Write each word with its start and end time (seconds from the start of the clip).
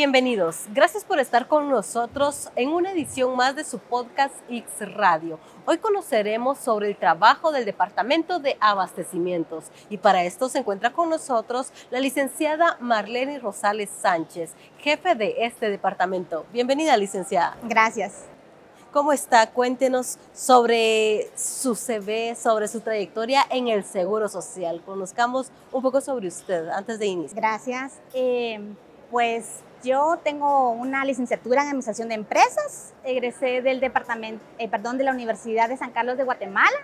Bienvenidos. 0.00 0.60
Gracias 0.72 1.04
por 1.04 1.18
estar 1.18 1.46
con 1.46 1.68
nosotros 1.68 2.48
en 2.56 2.70
una 2.70 2.92
edición 2.92 3.36
más 3.36 3.54
de 3.54 3.64
su 3.64 3.78
podcast 3.78 4.34
X 4.48 4.94
Radio. 4.94 5.38
Hoy 5.66 5.76
conoceremos 5.76 6.56
sobre 6.56 6.88
el 6.88 6.96
trabajo 6.96 7.52
del 7.52 7.66
Departamento 7.66 8.38
de 8.38 8.56
Abastecimientos 8.60 9.66
y 9.90 9.98
para 9.98 10.24
esto 10.24 10.48
se 10.48 10.60
encuentra 10.60 10.94
con 10.94 11.10
nosotros 11.10 11.70
la 11.90 12.00
licenciada 12.00 12.78
Marlene 12.80 13.40
Rosales 13.40 13.90
Sánchez, 13.90 14.54
jefe 14.78 15.14
de 15.16 15.34
este 15.44 15.68
departamento. 15.68 16.46
Bienvenida, 16.50 16.96
licenciada. 16.96 17.58
Gracias. 17.64 18.24
¿Cómo 18.92 19.12
está? 19.12 19.50
Cuéntenos 19.50 20.18
sobre 20.32 21.30
su 21.36 21.74
CV, 21.74 22.36
sobre 22.36 22.68
su 22.68 22.80
trayectoria 22.80 23.42
en 23.50 23.68
el 23.68 23.84
Seguro 23.84 24.30
Social. 24.30 24.80
Conozcamos 24.80 25.52
un 25.70 25.82
poco 25.82 26.00
sobre 26.00 26.28
usted 26.28 26.70
antes 26.70 26.98
de 26.98 27.04
iniciar. 27.04 27.42
Gracias. 27.42 28.00
Eh, 28.14 28.60
pues 29.10 29.62
yo 29.82 30.18
tengo 30.22 30.70
una 30.70 31.04
licenciatura 31.04 31.62
en 31.62 31.68
Administración 31.68 32.08
de 32.08 32.14
Empresas, 32.14 32.92
egresé 33.04 33.62
del 33.62 33.80
departamento, 33.80 34.44
eh, 34.58 34.68
perdón, 34.68 34.98
de 34.98 35.04
la 35.04 35.12
Universidad 35.12 35.68
de 35.68 35.76
San 35.76 35.90
Carlos 35.90 36.16
de 36.16 36.24
Guatemala. 36.24 36.76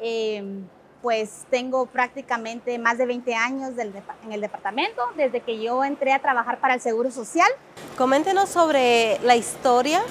Em, 0.00 0.66
pues 1.02 1.46
tengo 1.50 1.86
prácticamente 1.86 2.78
más 2.78 2.98
de 2.98 3.06
20 3.06 3.34
años 3.34 3.72
en 3.78 4.32
el 4.32 4.40
departamento, 4.40 5.02
desde 5.16 5.40
que 5.40 5.60
yo 5.62 5.82
entré 5.82 6.12
a 6.12 6.18
trabajar 6.18 6.60
para 6.60 6.74
el 6.74 6.80
Seguro 6.80 7.10
Social. 7.10 7.50
Coméntenos 7.96 8.50
sobre 8.50 9.18
la 9.22 9.34
historia 9.34 10.02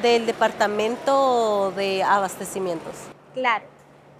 del 0.00 0.26
Departamento 0.26 1.72
de 1.72 2.04
Abastecimientos. 2.04 2.94
Claro. 3.34 3.64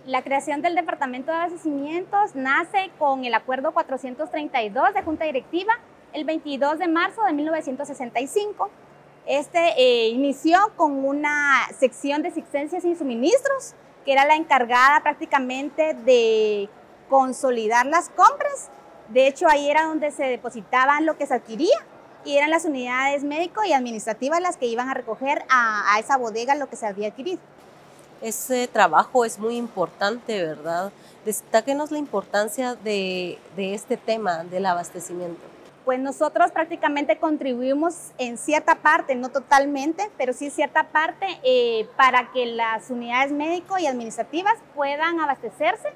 La 0.06 0.22
creación 0.22 0.62
del 0.62 0.74
Departamento 0.74 1.30
de 1.30 1.38
Abastecimientos 1.38 2.34
nace 2.34 2.90
con 2.98 3.24
el 3.24 3.34
Acuerdo 3.34 3.72
432 3.72 4.94
de 4.94 5.02
Junta 5.02 5.24
Directiva 5.24 5.74
el 6.12 6.24
22 6.24 6.78
de 6.78 6.88
marzo 6.88 7.22
de 7.22 7.32
1965. 7.32 8.70
Este 9.26 9.74
eh, 9.76 10.08
inició 10.08 10.58
con 10.76 11.04
una 11.04 11.68
sección 11.78 12.22
de 12.22 12.28
existencias 12.28 12.84
y 12.84 12.96
suministros, 12.96 13.74
que 14.04 14.12
era 14.12 14.24
la 14.24 14.36
encargada 14.36 15.02
prácticamente 15.02 15.94
de 15.94 16.68
consolidar 17.10 17.86
las 17.86 18.08
compras. 18.10 18.70
De 19.08 19.26
hecho, 19.26 19.46
ahí 19.48 19.68
era 19.68 19.84
donde 19.84 20.10
se 20.10 20.24
depositaban 20.24 21.04
lo 21.04 21.16
que 21.18 21.26
se 21.26 21.34
adquiría 21.34 21.76
y 22.24 22.36
eran 22.36 22.50
las 22.50 22.64
unidades 22.64 23.22
médico 23.22 23.64
y 23.64 23.72
administrativas 23.72 24.40
las 24.40 24.56
que 24.56 24.66
iban 24.66 24.88
a 24.88 24.94
recoger 24.94 25.44
a, 25.48 25.98
esa 25.98 26.16
bodega 26.16 26.54
lo 26.54 26.68
que 26.68 26.76
se 26.76 26.86
había 26.86 27.08
adquirido. 27.08 27.40
Ese 28.20 28.66
trabajo 28.66 29.24
es 29.24 29.38
muy 29.38 29.56
importante, 29.56 30.42
¿verdad? 30.44 30.90
Destáquenos 31.24 31.90
la 31.90 31.98
importancia 31.98 32.74
de, 32.74 33.38
de 33.56 33.74
este 33.74 33.96
tema 33.96 34.42
del 34.44 34.66
abastecimiento 34.66 35.47
pues 35.88 36.00
nosotros 36.00 36.50
prácticamente 36.50 37.16
contribuimos 37.16 37.94
en 38.18 38.36
cierta 38.36 38.74
parte, 38.74 39.14
no 39.14 39.30
totalmente, 39.30 40.10
pero 40.18 40.34
sí 40.34 40.50
cierta 40.50 40.84
parte 40.88 41.26
eh, 41.42 41.88
para 41.96 42.30
que 42.30 42.44
las 42.44 42.90
unidades 42.90 43.32
médico 43.32 43.78
y 43.78 43.86
administrativas 43.86 44.52
puedan 44.74 45.18
abastecerse 45.18 45.88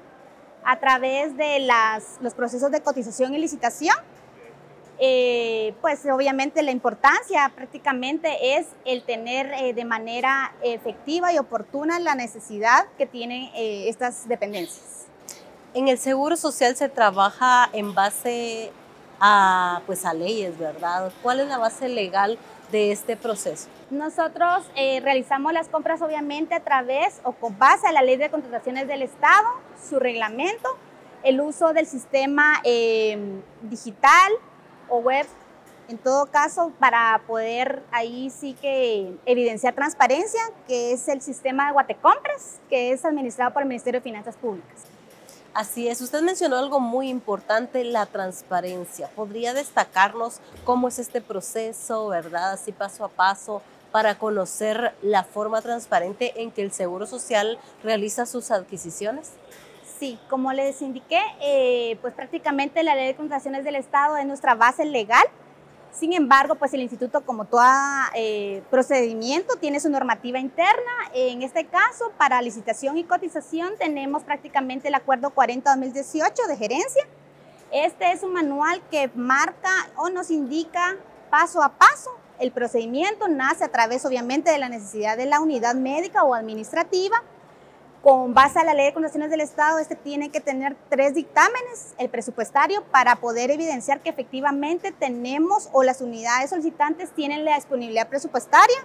a 0.65 0.79
través 0.79 1.37
de 1.37 1.59
las, 1.59 2.17
los 2.21 2.33
procesos 2.33 2.71
de 2.71 2.81
cotización 2.81 3.35
y 3.35 3.37
licitación. 3.37 3.95
Eh, 4.97 5.75
pues 5.79 6.03
obviamente 6.11 6.63
la 6.63 6.71
importancia 6.71 7.51
prácticamente 7.55 8.57
es 8.57 8.65
el 8.85 9.03
tener 9.03 9.53
eh, 9.53 9.75
de 9.75 9.85
manera 9.85 10.55
efectiva 10.63 11.31
y 11.33 11.37
oportuna 11.37 11.99
la 11.99 12.15
necesidad 12.15 12.87
que 12.97 13.05
tienen 13.05 13.51
estas 13.53 14.27
dependencias. 14.27 15.05
En 15.75 15.87
el 15.87 15.99
Seguro 15.99 16.35
Social 16.35 16.75
se 16.75 16.89
trabaja 16.89 17.69
en 17.73 17.93
base 17.93 18.71
a, 19.25 19.81
pues, 19.85 20.03
a 20.03 20.13
leyes, 20.13 20.57
¿verdad? 20.59 21.09
¿Cuál 21.21 21.39
es 21.39 21.47
la 21.47 21.57
base 21.57 21.87
legal 21.87 22.37
de 22.73 22.91
este 22.91 23.15
proceso? 23.15 23.69
Nosotros 23.89 24.69
eh, 24.75 24.99
realizamos 24.99 25.53
las 25.53 25.69
compras 25.69 26.01
obviamente 26.01 26.53
a 26.53 26.59
través 26.59 27.21
o 27.23 27.31
con 27.31 27.57
base 27.57 27.87
a 27.87 27.93
la 27.93 28.01
ley 28.01 28.17
de 28.17 28.29
contrataciones 28.29 28.85
del 28.85 29.01
Estado, 29.01 29.47
su 29.89 29.97
reglamento, 29.97 30.77
el 31.23 31.39
uso 31.39 31.71
del 31.71 31.87
sistema 31.87 32.59
em, 32.65 33.41
digital 33.61 34.33
o 34.89 34.97
web, 34.97 35.25
en 35.87 35.97
todo 35.97 36.25
caso, 36.25 36.73
para 36.77 37.21
poder 37.25 37.81
ahí 37.91 38.29
sí 38.29 38.57
que 38.59 39.15
evidenciar 39.25 39.73
transparencia, 39.73 40.41
que 40.67 40.91
es 40.91 41.07
el 41.07 41.21
sistema 41.21 41.67
de 41.67 41.71
Guatecompras, 41.71 42.59
que 42.69 42.91
es 42.91 43.05
administrado 43.05 43.53
por 43.53 43.61
el 43.61 43.69
Ministerio 43.69 44.01
de 44.01 44.03
Finanzas 44.03 44.35
Públicas. 44.35 44.92
Así 45.53 45.87
es, 45.87 46.01
usted 46.01 46.23
mencionó 46.23 46.57
algo 46.57 46.79
muy 46.79 47.09
importante, 47.09 47.83
la 47.83 48.07
transparencia. 48.07 49.07
¿Podría 49.09 49.53
destacarnos 49.53 50.39
cómo 50.63 50.87
es 50.87 50.97
este 50.97 51.21
proceso, 51.21 52.07
verdad, 52.07 52.53
así 52.53 52.71
paso 52.71 53.05
a 53.05 53.09
paso, 53.09 53.61
para 53.91 54.17
conocer 54.17 54.95
la 55.03 55.23
forma 55.23 55.61
transparente 55.61 56.41
en 56.41 56.49
que 56.49 56.63
el 56.63 56.71
Seguro 56.71 57.05
Social 57.05 57.59
realiza 57.83 58.25
sus 58.25 58.49
adquisiciones? 58.49 59.33
Sí, 59.99 60.17
como 60.27 60.51
les 60.53 60.81
indiqué, 60.81 61.21
eh, 61.39 61.99
pues 62.01 62.15
prácticamente 62.15 62.81
la 62.81 62.95
Ley 62.95 63.05
de 63.05 63.15
Contrataciones 63.15 63.63
del 63.63 63.75
Estado 63.75 64.17
es 64.17 64.25
nuestra 64.25 64.55
base 64.55 64.85
legal 64.85 65.23
sin 65.93 66.11
embargo, 66.13 66.55
pues 66.55 66.73
el 66.73 66.81
instituto, 66.81 67.21
como 67.21 67.45
todo 67.45 67.61
eh, 68.15 68.63
procedimiento, 68.71 69.55
tiene 69.57 69.79
su 69.79 69.89
normativa 69.89 70.39
interna. 70.39 70.91
En 71.13 71.43
este 71.43 71.65
caso, 71.65 72.11
para 72.17 72.41
licitación 72.41 72.97
y 72.97 73.03
cotización, 73.03 73.73
tenemos 73.77 74.23
prácticamente 74.23 74.87
el 74.87 74.95
Acuerdo 74.95 75.31
40-2018 75.35 76.47
de 76.47 76.57
gerencia. 76.57 77.07
Este 77.71 78.11
es 78.11 78.23
un 78.23 78.33
manual 78.33 78.81
que 78.89 79.11
marca 79.13 79.69
o 79.95 80.09
nos 80.09 80.31
indica 80.31 80.97
paso 81.29 81.61
a 81.61 81.69
paso. 81.69 82.09
El 82.39 82.51
procedimiento 82.51 83.27
nace 83.27 83.63
a 83.63 83.69
través, 83.69 84.03
obviamente, 84.03 84.49
de 84.49 84.57
la 84.57 84.69
necesidad 84.69 85.15
de 85.15 85.27
la 85.27 85.41
unidad 85.41 85.75
médica 85.75 86.23
o 86.23 86.33
administrativa 86.33 87.21
con 88.03 88.33
base 88.33 88.59
a 88.59 88.65
la 88.65 88.73
ley 88.73 88.87
de 88.87 88.93
condiciones 88.93 89.31
del 89.31 89.39
Estado, 89.39 89.79
este 89.79 89.95
tiene 89.95 90.29
que 90.29 90.41
tener 90.41 90.75
tres 90.89 91.15
dictámenes, 91.15 91.95
el 91.97 92.09
presupuestario, 92.09 92.83
para 92.91 93.15
poder 93.15 93.49
evidenciar 93.49 94.01
que 94.01 94.09
efectivamente 94.09 94.91
tenemos 94.91 95.69
o 95.71 95.83
las 95.83 96.01
unidades 96.01 96.49
solicitantes 96.49 97.11
tienen 97.11 97.45
la 97.45 97.55
disponibilidad 97.55 98.09
presupuestaria. 98.09 98.75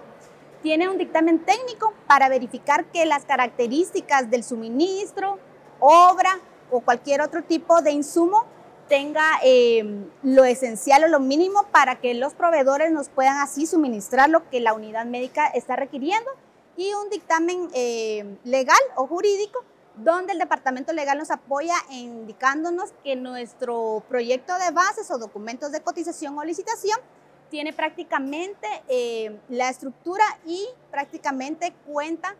Tiene 0.63 0.87
un 0.87 0.97
dictamen 0.97 1.39
técnico 1.39 1.93
para 2.07 2.29
verificar 2.29 2.85
que 2.85 3.05
las 3.05 3.25
características 3.25 4.29
del 4.29 4.45
suministro, 4.45 5.37
obra 5.81 6.39
o 6.71 6.79
cualquier 6.79 7.21
otro 7.21 7.43
tipo 7.43 7.81
de 7.81 7.91
insumo 7.91 8.45
tenga 8.87 9.25
eh, 9.43 10.05
lo 10.23 10.45
esencial 10.45 11.03
o 11.03 11.07
lo 11.09 11.19
mínimo 11.19 11.63
para 11.73 11.99
que 11.99 12.13
los 12.13 12.33
proveedores 12.33 12.91
nos 12.91 13.09
puedan 13.09 13.37
así 13.39 13.65
suministrar 13.65 14.29
lo 14.29 14.49
que 14.49 14.61
la 14.61 14.73
unidad 14.73 15.05
médica 15.05 15.45
está 15.47 15.75
requiriendo 15.75 16.31
y 16.79 16.93
un 16.93 17.09
dictamen 17.09 17.69
eh, 17.73 18.37
legal 18.45 18.79
o 18.95 19.05
jurídico 19.05 19.65
donde 19.97 20.31
el 20.31 20.39
Departamento 20.39 20.93
Legal 20.93 21.17
nos 21.17 21.29
apoya 21.29 21.75
indicándonos 21.89 22.93
que 23.03 23.17
nuestro 23.17 24.01
proyecto 24.07 24.57
de 24.57 24.71
bases 24.71 25.11
o 25.11 25.17
documentos 25.17 25.73
de 25.73 25.81
cotización 25.81 26.37
o 26.37 26.43
licitación 26.45 26.97
tiene 27.49 27.73
prácticamente 27.73 28.65
eh, 28.87 29.37
la 29.49 29.67
estructura 29.67 30.23
y 30.45 30.65
prácticamente 30.89 31.73
cuenta 31.85 32.33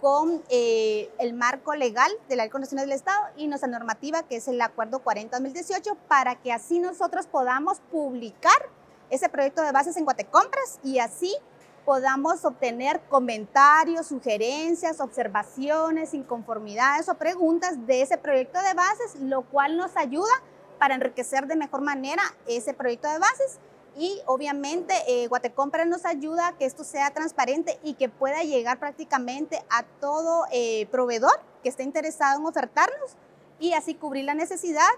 con 0.00 0.42
eh, 0.48 1.10
el 1.18 1.34
marco 1.34 1.74
legal 1.74 2.10
de 2.30 2.36
la 2.36 2.44
Ley 2.44 2.52
de 2.70 2.80
del 2.80 2.92
Estado 2.92 3.22
y 3.36 3.48
nuestra 3.48 3.68
normativa 3.68 4.22
que 4.22 4.36
es 4.36 4.48
el 4.48 4.62
Acuerdo 4.62 5.04
40-2018 5.04 5.94
para 6.08 6.36
que 6.36 6.52
así 6.52 6.78
nosotros 6.78 7.26
podamos 7.26 7.80
publicar 7.92 8.70
ese 9.10 9.28
proyecto 9.28 9.60
de 9.60 9.72
bases 9.72 9.98
en 9.98 10.04
Guatecompras 10.04 10.80
y 10.82 11.00
así 11.00 11.36
podamos 11.84 12.44
obtener 12.44 13.00
comentarios, 13.08 14.06
sugerencias, 14.06 15.00
observaciones, 15.00 16.14
inconformidades 16.14 17.08
o 17.08 17.14
preguntas 17.14 17.86
de 17.86 18.02
ese 18.02 18.16
proyecto 18.16 18.60
de 18.62 18.74
bases, 18.74 19.20
lo 19.20 19.42
cual 19.42 19.76
nos 19.76 19.96
ayuda 19.96 20.32
para 20.78 20.94
enriquecer 20.94 21.46
de 21.46 21.56
mejor 21.56 21.82
manera 21.82 22.22
ese 22.46 22.74
proyecto 22.74 23.08
de 23.08 23.18
bases. 23.18 23.58
Y 23.96 24.20
obviamente 24.26 24.94
eh, 25.06 25.28
Guatecompra 25.28 25.84
nos 25.84 26.04
ayuda 26.04 26.48
a 26.48 26.56
que 26.56 26.64
esto 26.64 26.82
sea 26.82 27.12
transparente 27.12 27.78
y 27.82 27.94
que 27.94 28.08
pueda 28.08 28.42
llegar 28.42 28.80
prácticamente 28.80 29.64
a 29.70 29.84
todo 29.84 30.46
eh, 30.50 30.86
proveedor 30.90 31.40
que 31.62 31.68
esté 31.68 31.84
interesado 31.84 32.40
en 32.40 32.46
ofertarnos 32.46 33.16
y 33.60 33.74
así 33.74 33.94
cubrir 33.94 34.24
la 34.24 34.34
necesidad. 34.34 34.88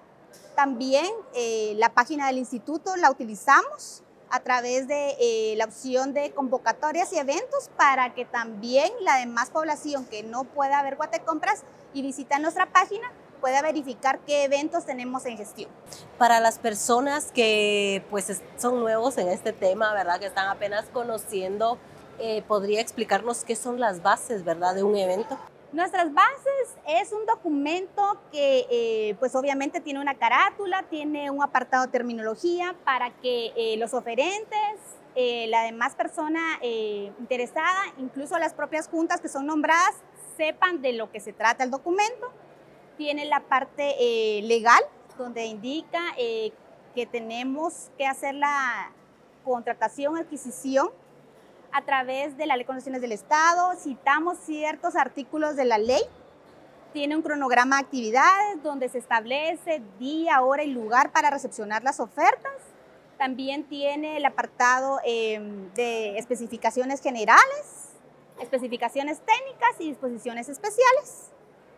También 0.55 1.06
eh, 1.35 1.75
la 1.77 1.93
página 1.93 2.27
del 2.29 2.38
instituto 2.38 2.97
la 2.97 3.11
utilizamos 3.11 4.03
a 4.31 4.40
través 4.40 4.88
de 4.88 5.17
eh, 5.20 5.55
la 5.56 5.67
opción 5.67 6.12
de 6.12 6.31
convocatorias 6.32 7.12
y 7.12 7.19
eventos 7.19 7.70
para 7.76 8.14
que 8.14 8.25
también 8.25 8.90
la 9.00 9.19
demás 9.19 9.50
población 9.50 10.05
que 10.06 10.23
no 10.23 10.44
pueda 10.44 10.82
ver 10.82 10.96
Guatecompras 10.96 11.62
y 11.94 12.02
visita 12.02 12.38
nuestra 12.38 12.67
página 12.73 13.12
pueda 13.40 13.62
verificar 13.62 14.19
qué 14.26 14.44
eventos 14.44 14.87
tenemos 14.87 15.26
en 15.26 15.37
gestión. 15.37 15.70
Para 16.19 16.40
las 16.40 16.58
personas 16.58 17.31
que 17.32 18.05
pues 18.11 18.43
son 18.56 18.81
nuevos 18.81 19.19
en 19.19 19.28
este 19.28 19.52
tema, 19.52 19.93
¿verdad? 19.93 20.19
Que 20.19 20.26
están 20.26 20.49
apenas 20.49 20.87
conociendo, 20.93 21.78
eh, 22.19 22.43
¿podría 22.49 22.81
explicarnos 22.81 23.44
qué 23.44 23.55
son 23.55 23.78
las 23.78 24.02
bases, 24.02 24.44
¿verdad? 24.44 24.75
De 24.75 24.82
un 24.82 24.96
evento. 24.96 25.38
Nuestras 25.72 26.14
bases 26.14 26.76
es 26.86 27.12
un 27.12 27.26
documento 27.26 28.20
que 28.30 28.66
eh, 28.70 29.16
pues 29.18 29.34
obviamente 29.34 29.80
tiene 29.80 30.00
una 30.00 30.14
carátula, 30.14 30.84
tiene 30.84 31.28
un 31.30 31.42
apartado 31.42 31.86
de 31.86 31.92
terminología 31.92 32.76
para 32.84 33.10
que 33.10 33.52
eh, 33.56 33.76
los 33.76 33.92
oferentes, 33.92 34.78
eh, 35.16 35.48
la 35.48 35.64
demás 35.64 35.96
persona 35.96 36.40
interesada, 36.62 37.80
incluso 37.98 38.38
las 38.38 38.54
propias 38.54 38.88
juntas 38.88 39.20
que 39.20 39.28
son 39.28 39.46
nombradas, 39.46 39.94
sepan 40.36 40.82
de 40.82 40.92
lo 40.92 41.10
que 41.10 41.18
se 41.18 41.32
trata 41.32 41.64
el 41.64 41.70
documento. 41.70 42.30
Tiene 42.96 43.24
la 43.24 43.40
parte 43.40 44.40
legal, 44.42 44.82
donde 45.18 45.46
indica 45.46 46.00
que 46.16 47.06
tenemos 47.10 47.90
que 47.98 48.06
hacer 48.06 48.34
la 48.34 48.92
contratación, 49.44 50.16
adquisición 50.16 50.90
a 51.72 51.84
través 51.84 52.36
de 52.36 52.46
la 52.46 52.56
Ley 52.56 52.64
de 52.64 52.66
Condiciones 52.66 53.00
del 53.00 53.12
Estado, 53.12 53.74
citamos 53.76 54.38
ciertos 54.38 54.96
artículos 54.96 55.56
de 55.56 55.64
la 55.64 55.78
ley, 55.78 56.02
tiene 56.92 57.16
un 57.16 57.22
cronograma 57.22 57.76
de 57.76 57.82
actividades 57.82 58.62
donde 58.62 58.88
se 58.88 58.98
establece 58.98 59.82
día, 59.98 60.40
hora 60.40 60.64
y 60.64 60.72
lugar 60.72 61.12
para 61.12 61.30
recepcionar 61.30 61.82
las 61.82 62.00
ofertas. 62.00 62.54
También 63.18 63.64
tiene 63.64 64.16
el 64.16 64.24
apartado 64.24 65.00
em, 65.04 65.72
de 65.74 66.16
especificaciones 66.18 67.02
generales, 67.02 67.90
especificaciones 68.40 69.20
técnicas 69.20 69.70
y 69.78 69.88
disposiciones 69.88 70.48
especiales. 70.48 71.30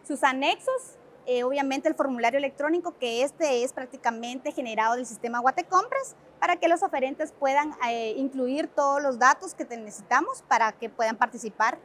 Sus 0.07 0.23
anexos, 0.23 0.98
eh, 1.31 1.45
obviamente 1.45 1.91
el 1.91 1.95
formulario 1.95 2.39
electrónico, 2.39 2.97
que 2.99 3.23
este 3.23 3.63
es 3.63 3.75
prácticamente 3.75 4.51
generado 4.51 4.97
del 4.97 5.05
sistema 5.05 5.41
Guatecompras, 5.41 6.17
para 6.41 6.57
que 6.57 6.69
los 6.69 6.83
oferentes 6.83 7.33
puedan 7.33 7.75
eh, 7.87 8.15
incluir 8.17 8.67
todos 8.67 9.03
los 9.03 9.19
datos 9.19 9.55
que 9.55 9.65
necesitamos 9.65 10.43
para 10.49 10.73
que 10.73 10.89
puedan 10.89 11.17
participar 11.17 11.77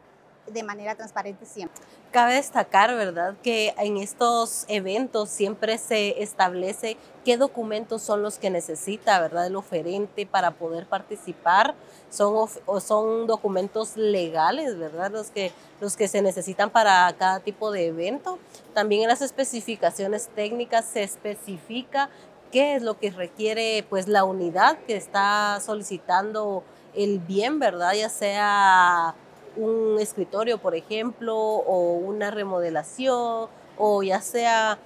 de 0.48 0.64
manera 0.64 0.96
transparente 0.96 1.46
siempre. 1.46 1.82
Cabe 2.12 2.36
destacar, 2.36 2.96
¿verdad?, 2.96 3.36
que 3.42 3.74
en 3.78 3.98
estos 3.98 4.66
eventos 4.68 5.30
siempre 5.30 5.78
se 5.78 6.22
establece 6.22 6.98
qué 7.26 7.38
documentos 7.38 8.02
son 8.04 8.22
los 8.22 8.38
que 8.38 8.50
necesita, 8.50 9.20
¿verdad?, 9.20 9.48
el 9.48 9.56
oferente 9.56 10.26
para 10.26 10.52
poder 10.52 10.86
participar. 10.86 11.74
Son, 12.10 12.48
son 12.82 13.26
documentos 13.26 13.98
legales, 13.98 14.78
¿verdad?, 14.78 15.12
los 15.12 15.32
que, 15.32 15.52
los 15.82 15.98
que 15.98 16.08
se 16.08 16.22
necesitan 16.22 16.70
para 16.70 17.12
cada 17.18 17.40
tipo 17.40 17.72
de 17.72 17.88
evento. 17.88 18.38
También 18.74 19.04
en 19.04 19.08
las 19.08 19.22
especificaciones 19.22 20.30
técnicas 20.36 20.86
se 20.86 21.04
especifica 21.04 22.10
qué 22.52 22.76
es 22.76 22.84
lo 22.84 23.00
que 23.00 23.10
requiere 23.10 23.84
pues 23.90 24.08
la 24.08 24.24
unidad 24.24 24.78
que 24.86 24.96
está 24.96 25.60
solicitando 25.60 26.64
el 26.94 27.18
bien, 27.18 27.58
¿verdad? 27.58 27.94
Ya 27.94 28.10
sea 28.10 29.16
un 29.56 30.00
escritorio, 30.00 30.58
por 30.58 30.76
ejemplo, 30.76 31.36
o 31.38 31.94
una 31.94 32.32
remodelación, 32.32 33.48
o 33.78 34.04
ya 34.04 34.22
sea 34.22 34.80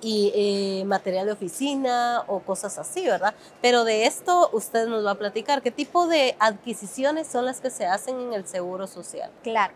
y, 0.00 0.32
eh, 0.34 0.84
material 0.84 1.26
de 1.26 1.32
oficina 1.32 2.22
o 2.26 2.40
cosas 2.40 2.78
así, 2.78 3.04
¿verdad? 3.06 3.34
Pero 3.62 3.84
de 3.84 4.06
esto 4.06 4.50
usted 4.52 4.88
nos 4.88 5.04
va 5.04 5.12
a 5.12 5.14
platicar. 5.16 5.62
¿Qué 5.62 5.70
tipo 5.70 6.06
de 6.06 6.36
adquisiciones 6.38 7.26
son 7.26 7.44
las 7.44 7.60
que 7.60 7.70
se 7.70 7.86
hacen 7.86 8.20
en 8.20 8.32
el 8.32 8.46
Seguro 8.46 8.86
Social? 8.86 9.30
Claro. 9.42 9.74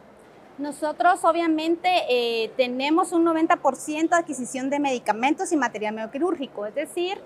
Nosotros 0.59 1.25
obviamente 1.25 1.89
eh, 2.11 2.53
tenemos 2.57 3.13
un 3.13 3.25
90% 3.25 4.11
de 4.11 4.17
adquisición 4.17 4.69
de 4.69 4.79
medicamentos 4.79 5.53
y 5.53 5.57
material 5.57 5.95
medioquirúrgico, 5.95 6.67
es 6.67 6.75
decir, 6.75 7.19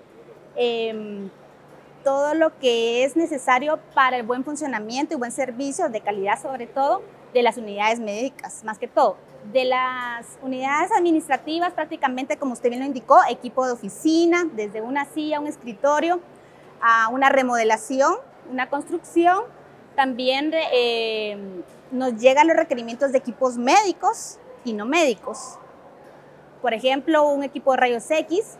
em, 0.55 1.29
todo 2.05 2.35
lo 2.35 2.57
que 2.59 3.03
es 3.03 3.17
necesario 3.17 3.79
para 3.95 4.15
el 4.15 4.23
buen 4.23 4.45
funcionamiento 4.45 5.15
y 5.15 5.17
buen 5.17 5.31
servicio 5.31 5.89
de 5.89 6.01
calidad 6.01 6.39
sobre 6.39 6.67
todo 6.67 7.01
de 7.33 7.41
las 7.41 7.57
unidades 7.57 7.99
médicas, 7.99 8.63
más 8.63 8.77
que 8.77 8.87
todo. 8.87 9.17
De 9.51 9.65
las 9.65 10.37
unidades 10.43 10.91
administrativas 10.91 11.73
prácticamente, 11.73 12.37
como 12.37 12.53
usted 12.53 12.69
bien 12.69 12.81
lo 12.81 12.85
indicó, 12.85 13.19
equipo 13.27 13.65
de 13.65 13.73
oficina, 13.73 14.45
desde 14.53 14.81
una 14.81 15.05
silla, 15.05 15.39
un 15.39 15.47
escritorio, 15.47 16.21
a 16.79 17.09
una 17.09 17.29
remodelación, 17.29 18.13
una 18.51 18.69
construcción, 18.69 19.43
también 19.95 20.51
eh, 20.53 21.37
nos 21.91 22.17
llegan 22.17 22.47
los 22.47 22.55
requerimientos 22.55 23.11
de 23.13 23.17
equipos 23.17 23.57
médicos 23.57 24.37
y 24.63 24.73
no 24.73 24.85
médicos. 24.85 25.57
Por 26.61 26.73
ejemplo, 26.73 27.27
un 27.29 27.43
equipo 27.43 27.71
de 27.71 27.77
rayos 27.77 28.09
X, 28.11 28.57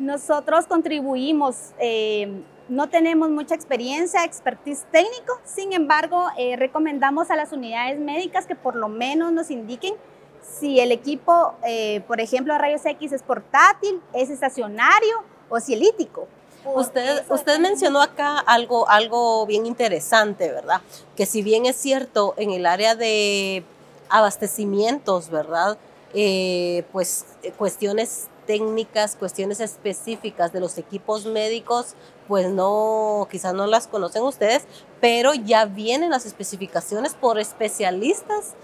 nosotros 0.00 0.66
contribuimos, 0.66 1.72
eh, 1.78 2.42
no 2.68 2.88
tenemos 2.88 3.30
mucha 3.30 3.54
experiencia, 3.54 4.24
expertise 4.24 4.84
técnico, 4.92 5.40
sin 5.44 5.72
embargo, 5.72 6.26
eh, 6.36 6.56
recomendamos 6.56 7.30
a 7.30 7.36
las 7.36 7.52
unidades 7.52 7.98
médicas 7.98 8.46
que 8.46 8.54
por 8.54 8.76
lo 8.76 8.88
menos 8.88 9.32
nos 9.32 9.50
indiquen 9.50 9.94
si 10.42 10.80
el 10.80 10.92
equipo, 10.92 11.54
eh, 11.66 12.02
por 12.06 12.20
ejemplo, 12.20 12.52
de 12.54 12.58
rayos 12.58 12.84
X 12.84 13.12
es 13.12 13.22
portátil, 13.22 14.00
es 14.12 14.30
estacionario 14.30 15.22
o 15.48 15.60
si 15.60 15.74
elítico. 15.74 16.26
Usted, 16.64 17.24
usted 17.30 17.58
mencionó 17.58 18.02
acá 18.02 18.38
algo, 18.38 18.88
algo 18.88 19.46
bien 19.46 19.64
interesante, 19.64 20.50
¿verdad? 20.50 20.82
Que 21.16 21.24
si 21.24 21.42
bien 21.42 21.66
es 21.66 21.76
cierto 21.76 22.34
en 22.36 22.50
el 22.50 22.66
área 22.66 22.94
de 22.94 23.64
abastecimientos, 24.10 25.30
¿verdad? 25.30 25.78
Eh, 26.14 26.84
pues 26.92 27.26
cuestiones 27.56 28.28
técnicas, 28.48 29.14
cuestiones 29.14 29.60
específicas 29.60 30.54
de 30.54 30.60
los 30.60 30.78
equipos 30.78 31.26
médicos, 31.26 31.94
pues 32.26 32.48
no, 32.48 33.28
quizás 33.30 33.52
no 33.52 33.66
las 33.66 33.86
conocen 33.86 34.22
ustedes, 34.22 34.64
pero 35.02 35.34
ya 35.34 35.66
vienen 35.66 36.08
las 36.08 36.24
especificaciones 36.24 37.12
por 37.12 37.38
especialistas 37.38 38.54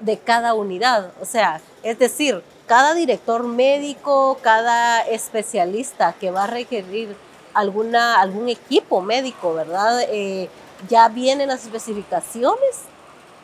de 0.00 0.16
cada 0.16 0.54
unidad. 0.54 1.12
O 1.20 1.26
sea, 1.26 1.60
es 1.82 1.98
decir, 1.98 2.42
cada 2.66 2.94
director 2.94 3.42
médico, 3.44 4.38
cada 4.40 5.02
especialista 5.02 6.14
que 6.18 6.30
va 6.30 6.44
a 6.44 6.46
requerir 6.46 7.14
alguna, 7.52 8.22
algún 8.22 8.48
equipo 8.48 9.02
médico, 9.02 9.52
¿verdad? 9.52 10.04
Eh, 10.08 10.48
ya 10.88 11.10
vienen 11.10 11.48
las 11.48 11.64
especificaciones 11.64 12.80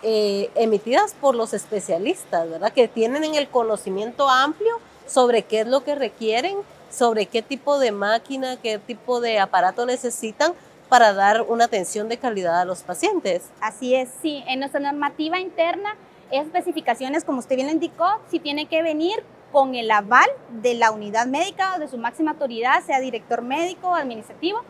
eh, 0.03 0.51
emitidas 0.55 1.15
por 1.21 1.35
los 1.35 1.53
especialistas, 1.53 2.49
¿verdad? 2.49 2.73
Que 2.73 2.89
tienen 2.89 3.35
el 3.35 3.49
conocimiento 3.49 4.31
amplio 4.31 4.81
sobre 5.07 5.43
qué 5.43 5.61
es 5.61 5.67
lo 5.67 5.85
que 5.85 5.95
requieren, 5.95 6.57
sobre 6.91 7.27
qué 7.27 7.43
tipo 7.43 7.79
de 7.79 7.93
máquina, 7.93 8.57
qué 8.57 8.79
tipo 8.79 9.21
de 9.21 9.39
aparato 9.39 9.87
necesitan 9.87 10.53
para 10.89 11.13
dar 11.13 11.43
una 11.43 11.65
atención 11.65 12.09
de 12.09 12.19
calidad 12.19 12.61
a 12.61 12.65
los 12.65 12.83
pacientes. 12.83 13.49
Así 13.61 13.95
es, 13.95 14.09
sí. 14.23 14.45
En 14.47 14.61
nuestra 14.61 14.81
normativa 14.81 15.41
interna, 15.41 15.97
especificaciones, 16.31 17.25
como 17.25 17.39
usted 17.39 17.57
bien 17.57 17.71
indicó, 17.71 18.07
si 18.31 18.39
tiene 18.39 18.67
que 18.67 18.83
venir 18.83 19.23
con 19.51 19.75
el 19.75 19.91
aval 19.91 20.29
de 20.63 20.75
la 20.75 20.91
unidad 20.91 21.27
médica 21.27 21.75
o 21.77 21.79
de 21.79 21.89
su 21.89 21.97
máxima 21.97 22.33
autoridad, 22.33 22.83
sea 22.85 23.01
director 23.01 23.43
médico 23.43 23.89
o 23.89 23.95
administrativo, 23.95 24.61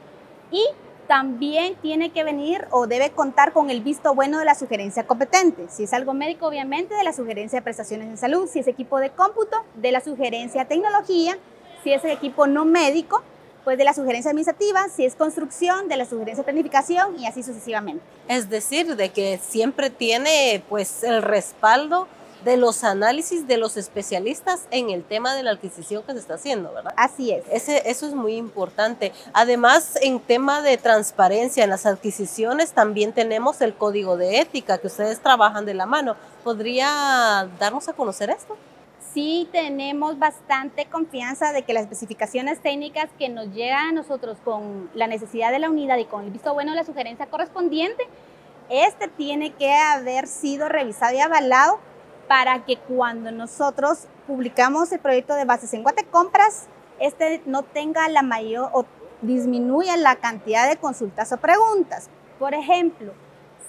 y 0.51 0.65
también 1.07 1.75
tiene 1.77 2.11
que 2.11 2.25
venir 2.25 2.67
o 2.71 2.87
debe 2.87 3.11
contar 3.11 3.53
con 3.53 3.71
el 3.71 3.83
visto 3.83 4.15
bueno 4.15 4.39
de 4.39 4.45
la 4.45 4.55
sugerencia 4.55 5.07
competente. 5.07 5.67
Si 5.69 5.85
es 5.85 5.93
algo 5.93 6.15
médico, 6.15 6.47
obviamente, 6.47 6.95
de 6.95 7.05
la 7.05 7.13
sugerencia 7.13 7.59
de 7.59 7.63
prestaciones 7.63 8.09
en 8.09 8.17
salud. 8.17 8.49
Si 8.49 8.61
es 8.61 8.69
equipo 8.69 8.99
de 8.99 9.11
cómputo, 9.11 9.65
de 9.75 9.93
la 9.93 10.01
sugerencia 10.01 10.63
de 10.63 10.67
tecnología. 10.67 11.37
Si 11.83 11.93
es 11.93 12.05
equipo 12.05 12.47
no 12.47 12.65
médico, 12.65 13.23
pues 13.65 13.79
de 13.79 13.85
la 13.85 13.95
sugerencia 13.95 14.31
administrativa. 14.31 14.89
Si 14.89 15.05
es 15.05 15.15
construcción, 15.15 15.89
de 15.89 15.97
la 15.97 16.07
sugerencia 16.07 16.43
de 16.43 16.45
planificación 16.45 17.19
y 17.19 17.27
así 17.27 17.43
sucesivamente. 17.43 18.03
Es 18.29 18.49
decir, 18.49 18.97
de 18.97 19.11
que 19.11 19.39
siempre 19.39 19.91
tiene 19.91 20.63
pues 20.69 21.03
el 21.05 21.23
respaldo 21.23 22.09
de 22.45 22.57
los 22.57 22.85
análisis 22.85 23.47
de 23.47 23.57
los 23.57 23.77
especialistas 23.77 24.67
en 24.71 24.91
el 24.91 25.03
tema 25.03 25.35
de 25.35 25.43
la 25.43 25.53
adquisición 25.53 26.03
que 26.03 26.13
se 26.13 26.19
está 26.19 26.35
haciendo, 26.35 26.73
¿verdad? 26.73 26.95
Así 26.97 27.33
es. 27.33 27.45
Ese, 27.51 27.83
eso 27.89 28.07
es 28.07 28.15
muy 28.15 28.37
importante. 28.37 29.13
Además, 29.33 29.99
en 30.03 30.21
tema 30.21 30.63
de 30.63 30.77
transparencia 30.77 31.65
en 31.65 31.71
las 31.71 31.87
adquisiciones, 31.87 32.73
también 32.73 33.13
tenemos 33.13 33.61
el 33.61 33.75
código 33.75 34.17
de 34.17 34.41
ética 34.41 34.79
que 34.79 34.89
ustedes 34.89 35.21
trabajan 35.21 35.65
de 35.65 35.75
la 35.75 35.87
mano. 35.87 36.17
¿Podría 36.43 37.49
darnos 37.59 37.89
a 37.89 37.95
conocer 37.95 38.31
esto? 38.31 38.57
Sí, 39.15 39.49
tenemos 39.53 40.19
bastante 40.19 40.87
confianza 40.87 41.53
de 41.53 41.63
que 41.63 41.73
las 41.73 41.85
especificaciones 41.85 42.61
técnicas 42.61 43.09
que 43.17 43.29
nos 43.29 43.53
llegan 43.53 43.91
a 43.91 43.93
nosotros 43.93 44.39
con 44.45 44.91
la 44.95 45.07
necesidad 45.07 45.53
de 45.53 45.61
la 45.61 45.71
unidad 45.71 45.99
y 45.99 46.05
con 46.05 46.25
el 46.25 46.31
visto 46.31 46.53
bueno 46.53 46.73
de 46.73 46.79
la 46.79 46.85
sugerencia 46.85 47.27
correspondiente, 47.27 48.03
este 48.71 49.09
tiene 49.09 49.53
que 49.53 49.73
haber 49.73 50.27
sido 50.27 50.69
revisado 50.69 51.15
y 51.15 51.21
avalado 51.21 51.79
para 52.29 52.65
que 52.65 52.79
cuando 52.79 53.31
nosotros 53.31 54.07
publicamos 54.27 54.91
el 54.93 55.01
proyecto 55.01 55.35
de 55.35 55.45
bases 55.45 55.73
en 55.75 55.83
Guatecompras, 55.83 56.67
este 57.01 57.43
no 57.47 57.63
tenga 57.63 58.09
la 58.09 58.23
mayor 58.23 58.71
o 58.73 58.87
disminuya 59.23 59.97
la 59.97 60.17
cantidad 60.17 60.69
de 60.69 60.77
consultas 60.77 61.33
o 61.33 61.37
preguntas. 61.37 62.09
Por 62.39 62.55
ejemplo, 62.55 63.13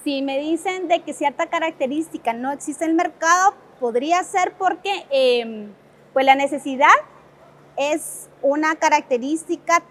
si 0.04 0.22
me 0.22 0.40
dicen 0.40 0.88
de 0.88 1.02
que 1.02 1.14
cierta 1.14 1.48
característica 1.48 2.34
no 2.34 2.52
existe 2.52 2.86
en 2.86 2.92
el 2.92 2.96
mercado, 2.96 3.56
podría 3.80 4.24
ser 4.24 4.54
porque 4.58 5.06
em, 5.10 5.74
pues 6.14 6.26
la 6.26 6.36
necesidad 6.36 6.88
es 7.78 8.30
una 8.42 8.76
característica 8.76 9.84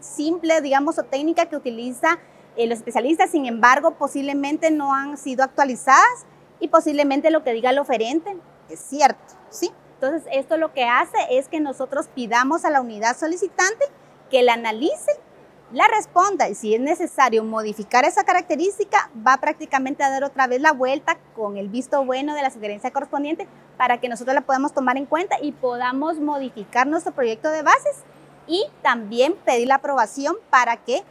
simple, 0.00 0.60
digamos, 0.60 0.98
o 0.98 1.04
técnica 1.04 1.46
que 1.46 1.56
utiliza 1.56 2.18
los 2.56 2.78
especialistas, 2.78 3.30
sin 3.30 3.46
embargo, 3.46 3.92
posiblemente 3.92 4.70
no 4.70 4.94
han 4.94 5.16
sido 5.16 5.44
actualizadas 5.44 6.26
y 6.60 6.68
posiblemente 6.68 7.30
lo 7.30 7.42
que 7.42 7.52
diga 7.52 7.70
el 7.70 7.78
oferente 7.78 8.36
es 8.68 8.80
cierto, 8.80 9.34
¿sí? 9.48 9.70
Entonces, 9.94 10.22
esto 10.32 10.56
lo 10.56 10.72
que 10.72 10.84
hace 10.84 11.18
es 11.30 11.48
que 11.48 11.60
nosotros 11.60 12.08
pidamos 12.14 12.64
a 12.64 12.70
la 12.70 12.80
unidad 12.80 13.16
solicitante 13.16 13.84
que 14.30 14.42
la 14.42 14.54
analice, 14.54 15.12
la 15.72 15.86
responda 15.88 16.48
y 16.48 16.54
si 16.54 16.74
es 16.74 16.80
necesario 16.80 17.44
modificar 17.44 18.04
esa 18.04 18.24
característica, 18.24 19.10
va 19.26 19.36
prácticamente 19.36 20.02
a 20.02 20.10
dar 20.10 20.24
otra 20.24 20.46
vez 20.46 20.60
la 20.60 20.72
vuelta 20.72 21.18
con 21.36 21.56
el 21.56 21.68
visto 21.68 22.04
bueno 22.04 22.34
de 22.34 22.42
la 22.42 22.50
sugerencia 22.50 22.90
correspondiente 22.90 23.46
para 23.76 24.00
que 24.00 24.08
nosotros 24.08 24.34
la 24.34 24.40
podamos 24.40 24.72
tomar 24.72 24.96
en 24.96 25.06
cuenta 25.06 25.36
y 25.40 25.52
podamos 25.52 26.18
modificar 26.18 26.86
nuestro 26.86 27.12
proyecto 27.12 27.50
de 27.50 27.62
bases 27.62 27.96
y 28.46 28.64
también 28.82 29.34
pedir 29.44 29.68
la 29.68 29.76
aprobación 29.76 30.36
para 30.48 30.76
que 30.78 31.02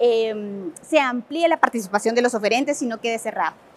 eh, 0.00 0.72
se 0.82 1.00
amplíe 1.00 1.48
la 1.48 1.60
participación 1.60 2.14
de 2.14 2.22
los 2.22 2.34
oferentes 2.34 2.80
y 2.82 2.86
no 2.86 3.00
quede 3.00 3.18
cerrado. 3.18 3.67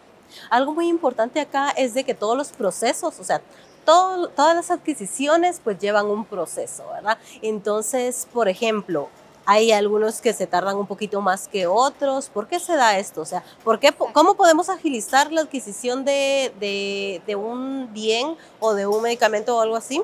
Algo 0.50 0.74
muy 0.74 0.88
importante 0.88 1.40
acá 1.40 1.70
es 1.72 1.94
de 1.94 2.04
que 2.04 2.14
todos 2.14 2.38
los 2.38 2.50
procesos, 2.50 3.20
o 3.20 3.24
sea, 3.24 3.42
todo, 3.86 4.28
todas 4.30 4.56
las 4.56 4.72
adquisiciones 4.72 5.60
pues 5.64 5.80
llevan 5.80 6.08
un 6.08 6.26
proceso, 6.26 6.84
¿verdad? 6.94 7.18
Entonces, 7.42 8.28
por 8.32 8.48
ejemplo, 8.48 9.10
hay 9.46 9.72
algunos 9.72 10.22
que 10.22 10.34
se 10.34 10.48
tardan 10.48 10.78
un 10.78 10.88
poquito 10.88 11.20
más 11.22 11.48
que 11.48 11.68
otros. 11.68 12.30
¿Por 12.30 12.48
qué 12.48 12.60
se 12.60 12.76
da 12.76 12.98
esto? 13.00 13.22
O 13.22 13.26
sea, 13.26 13.44
¿por 13.64 13.80
qué, 13.80 13.92
¿cómo 13.92 14.36
podemos 14.36 14.70
agilizar 14.70 15.32
la 15.32 15.42
adquisición 15.42 16.06
de, 16.06 16.54
de, 16.60 17.22
de 17.26 17.36
un 17.36 17.90
bien 17.92 18.36
o 18.60 18.74
de 18.74 18.86
un 18.86 19.02
medicamento 19.02 19.58
o 19.58 19.62
algo 19.62 19.76
así? 19.76 20.02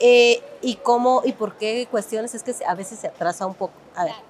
Eh, 0.00 0.42
¿Y 0.62 0.76
cómo 0.76 1.22
y 1.24 1.32
por 1.32 1.56
qué 1.56 1.86
cuestiones 1.90 2.34
es 2.34 2.42
que 2.42 2.54
a 2.66 2.74
veces 2.74 3.00
se 3.00 3.08
atrasa 3.08 3.46
un 3.46 3.54
poco? 3.54 3.74
A 3.94 4.04
ver 4.04 4.27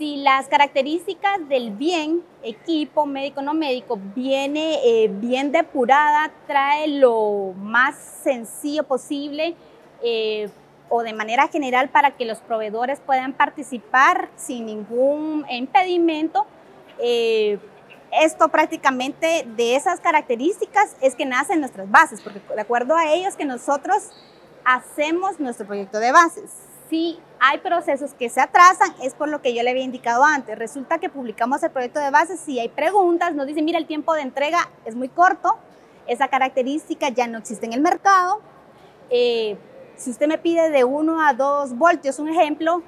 si 0.00 0.16
las 0.16 0.48
características 0.48 1.46
del 1.50 1.72
bien, 1.72 2.22
equipo, 2.42 3.04
médico, 3.04 3.42
no 3.42 3.52
médico, 3.52 4.00
viene 4.16 4.80
eh, 4.82 5.08
bien 5.08 5.52
depurada, 5.52 6.32
trae 6.46 6.88
lo 6.88 7.52
más 7.58 7.96
sencillo 8.22 8.84
posible 8.84 9.54
eh, 10.02 10.48
o 10.88 11.02
de 11.02 11.12
manera 11.12 11.48
general 11.48 11.90
para 11.90 12.12
que 12.12 12.24
los 12.24 12.38
proveedores 12.38 12.98
puedan 13.00 13.34
participar 13.34 14.30
sin 14.36 14.64
ningún 14.64 15.44
impedimento. 15.50 16.46
Eh, 16.98 17.58
esto 18.22 18.48
prácticamente 18.48 19.46
de 19.54 19.76
esas 19.76 20.00
características 20.00 20.96
es 21.02 21.14
que 21.14 21.26
nacen 21.26 21.60
nuestras 21.60 21.90
bases, 21.90 22.22
porque 22.22 22.40
de 22.40 22.60
acuerdo 22.62 22.96
a 22.96 23.12
ellos 23.12 23.36
que 23.36 23.44
nosotros 23.44 24.08
hacemos 24.64 25.38
nuestro 25.38 25.66
proyecto 25.66 25.98
de 26.00 26.10
bases 26.10 26.69
si 26.90 27.20
hay 27.38 27.58
procesos 27.58 28.12
que 28.12 28.28
se 28.28 28.40
atrasan, 28.40 28.92
es 29.02 29.14
por 29.14 29.28
lo 29.28 29.40
que 29.40 29.54
yo 29.54 29.62
le 29.62 29.70
había 29.70 29.84
indicado 29.84 30.24
antes. 30.24 30.58
Resulta 30.58 30.98
que 30.98 31.08
publicamos 31.08 31.62
el 31.62 31.70
proyecto 31.70 32.00
de 32.00 32.10
base, 32.10 32.36
si 32.36 32.58
hay 32.58 32.68
preguntas, 32.68 33.32
nos 33.32 33.46
dicen, 33.46 33.64
mira, 33.64 33.78
el 33.78 33.86
tiempo 33.86 34.12
de 34.12 34.22
entrega 34.22 34.68
es 34.84 34.96
muy 34.96 35.08
corto, 35.08 35.56
esa 36.06 36.28
característica 36.28 37.08
ya 37.08 37.28
no 37.28 37.38
existe 37.38 37.64
en 37.64 37.72
el 37.72 37.80
mercado. 37.80 38.42
Eh, 39.08 39.56
si 39.96 40.10
usted 40.10 40.26
me 40.26 40.36
pide 40.36 40.70
de 40.70 40.84
1 40.84 41.26
a 41.26 41.32
2 41.32 41.78
voltios, 41.78 42.18
un 42.18 42.28
ejemplo, 42.28 42.82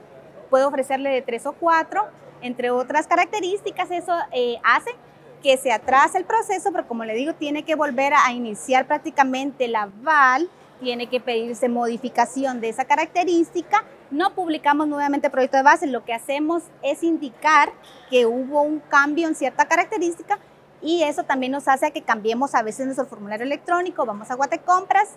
puedo 0.50 0.68
ofrecerle 0.68 1.10
de 1.10 1.22
3 1.22 1.46
o 1.46 1.52
4, 1.52 2.04
entre 2.42 2.70
otras 2.70 3.06
características, 3.06 3.90
eso 3.90 4.12
eh, 4.32 4.56
hace 4.64 4.90
que 5.42 5.56
se 5.56 5.72
atrase 5.72 6.18
el 6.18 6.24
proceso, 6.24 6.70
pero 6.72 6.86
como 6.86 7.04
le 7.04 7.14
digo, 7.14 7.34
tiene 7.34 7.64
que 7.64 7.74
volver 7.74 8.12
a 8.14 8.32
iniciar 8.32 8.86
prácticamente 8.86 9.68
la 9.68 9.88
VAL, 10.02 10.48
tiene 10.82 11.08
que 11.08 11.20
pedirse 11.20 11.68
modificación 11.68 12.60
de 12.60 12.68
esa 12.68 12.84
característica. 12.84 13.84
No 14.10 14.34
publicamos 14.34 14.88
nuevamente 14.88 15.30
proyecto 15.30 15.56
de 15.56 15.62
base, 15.62 15.86
lo 15.86 16.04
que 16.04 16.12
hacemos 16.12 16.64
es 16.82 17.04
indicar 17.04 17.72
que 18.10 18.26
hubo 18.26 18.62
un 18.62 18.80
cambio 18.80 19.28
en 19.28 19.36
cierta 19.36 19.66
característica 19.66 20.40
y 20.82 21.04
eso 21.04 21.22
también 21.22 21.52
nos 21.52 21.68
hace 21.68 21.92
que 21.92 22.02
cambiemos 22.02 22.56
a 22.56 22.62
veces 22.62 22.86
nuestro 22.86 23.06
formulario 23.06 23.46
electrónico, 23.46 24.04
vamos 24.04 24.30
a 24.32 24.34
Guatecompras 24.34 25.10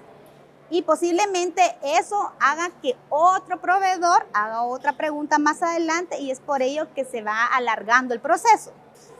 y 0.69 0.83
posiblemente 0.83 1.61
eso 1.83 2.31
haga 2.39 2.69
que 2.81 2.95
otro 3.09 3.59
proveedor 3.59 4.27
haga 4.33 4.61
otra 4.61 4.93
pregunta 4.93 5.39
más 5.39 5.63
adelante 5.63 6.19
y 6.19 6.29
es 6.29 6.39
por 6.39 6.61
ello 6.61 6.87
que 6.93 7.05
se 7.05 7.23
va 7.23 7.45
alargando 7.45 8.13
el 8.13 8.19
proceso. 8.19 8.71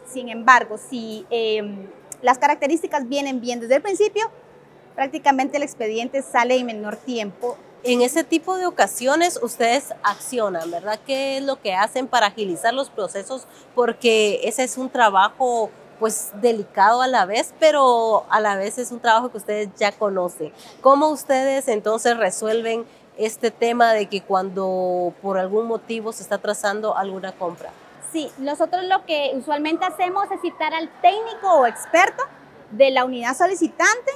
Sin 0.05 0.29
embargo, 0.29 0.77
si 0.77 1.25
eh, 1.31 1.89
las 2.21 2.37
características 2.37 3.09
vienen 3.09 3.41
bien 3.41 3.59
desde 3.59 3.77
el 3.77 3.81
principio, 3.81 4.29
prácticamente 4.95 5.57
el 5.57 5.63
expediente 5.63 6.21
sale 6.21 6.55
en 6.55 6.65
menor 6.65 6.95
tiempo. 6.95 7.57
En 7.83 8.01
ese 8.01 8.23
tipo 8.23 8.57
de 8.57 8.65
ocasiones 8.65 9.39
ustedes 9.43 9.93
accionan, 10.01 10.71
¿verdad? 10.71 10.99
¿Qué 11.05 11.37
es 11.37 11.43
lo 11.43 11.61
que 11.61 11.75
hacen 11.75 12.07
para 12.07 12.27
agilizar 12.27 12.73
los 12.73 12.89
procesos? 12.89 13.45
Porque 13.75 14.39
ese 14.43 14.63
es 14.63 14.77
un 14.77 14.89
trabajo 14.89 15.69
pues 15.99 16.31
delicado 16.41 17.01
a 17.01 17.07
la 17.07 17.25
vez, 17.25 17.53
pero 17.59 18.25
a 18.29 18.39
la 18.39 18.55
vez 18.55 18.77
es 18.79 18.91
un 18.91 18.99
trabajo 18.99 19.29
que 19.29 19.37
ustedes 19.37 19.69
ya 19.77 19.91
conocen. 19.91 20.51
¿Cómo 20.81 21.09
ustedes 21.09 21.67
entonces 21.67 22.17
resuelven 22.17 22.85
este 23.17 23.51
tema 23.51 23.93
de 23.93 24.07
que 24.07 24.21
cuando 24.21 25.13
por 25.21 25.37
algún 25.37 25.67
motivo 25.67 26.11
se 26.11 26.23
está 26.23 26.39
trazando 26.39 26.97
alguna 26.97 27.33
compra? 27.33 27.69
Sí, 28.11 28.31
nosotros 28.39 28.83
lo 28.85 29.05
que 29.05 29.31
usualmente 29.35 29.85
hacemos 29.85 30.29
es 30.31 30.41
citar 30.41 30.73
al 30.73 30.89
técnico 31.01 31.53
o 31.53 31.65
experto 31.65 32.23
de 32.71 32.89
la 32.89 33.05
unidad 33.05 33.37
solicitante 33.37 34.11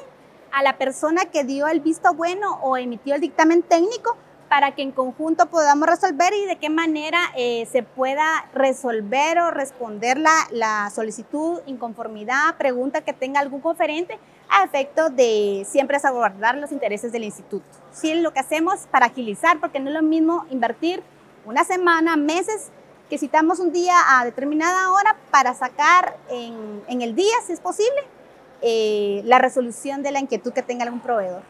a 0.51 0.63
la 0.63 0.77
persona 0.77 1.25
que 1.25 1.44
dio 1.44 1.68
el 1.68 1.79
visto 1.79 2.13
bueno 2.13 2.60
o 2.62 2.77
emitió 2.77 3.15
el 3.15 3.22
dictamen 3.22 3.63
técnico 3.63 4.18
para 4.50 4.74
que 4.74 4.82
en 4.82 4.91
conjunto 4.91 5.46
podamos 5.46 5.88
resolver 5.88 6.34
y 6.34 6.46
de 6.46 6.58
qué 6.58 6.70
manera 6.70 7.20
eh, 7.38 7.68
se 7.72 7.84
pueda 7.84 8.50
resolver 8.53 9.39
o 9.39 9.51
responder 9.51 10.18
la, 10.18 10.34
la, 10.51 10.89
solicitud, 10.89 11.62
inconformidad, 11.68 12.58
pregunta 12.58 13.01
que 13.01 13.13
tenga 13.13 13.39
algún 13.39 13.62
conferente 13.62 14.18
a 14.50 14.63
efecto 14.63 15.10
de 15.12 15.65
siempre 15.70 16.00
salvaguardar 16.00 16.58
los 16.58 16.72
intereses 16.72 17.12
del 17.12 17.24
instituto. 17.24 17.65
Sí, 17.91 18.15
lo 18.15 18.34
que 18.34 18.39
hacemos 18.39 18.88
para 18.89 19.06
agilizar, 19.06 19.60
porque 19.60 19.79
no 19.79 19.89
es 19.89 19.96
lo 19.96 20.01
mismo 20.01 20.46
invertir 20.50 21.03
una 21.46 21.63
semana, 21.63 22.18
meses, 22.18 22.72
que 23.10 23.20
citamos 23.20 23.60
un 23.60 23.72
día 23.72 23.96
a 24.08 24.25
determinada 24.25 24.91
hora 24.91 25.15
para 25.32 25.53
sacar 25.53 26.18
en, 26.29 26.84
en 26.88 27.01
el 27.01 27.15
día, 27.15 27.34
si 27.46 27.53
es 27.53 27.60
posible, 27.60 28.01
eh, 28.62 29.22
la 29.25 29.39
resolución 29.39 30.04
de 30.04 30.12
la 30.12 30.20
inquietud 30.20 30.51
que 30.51 30.62
tenga 30.62 30.84
algún 30.84 31.00
proveedor. 31.00 31.42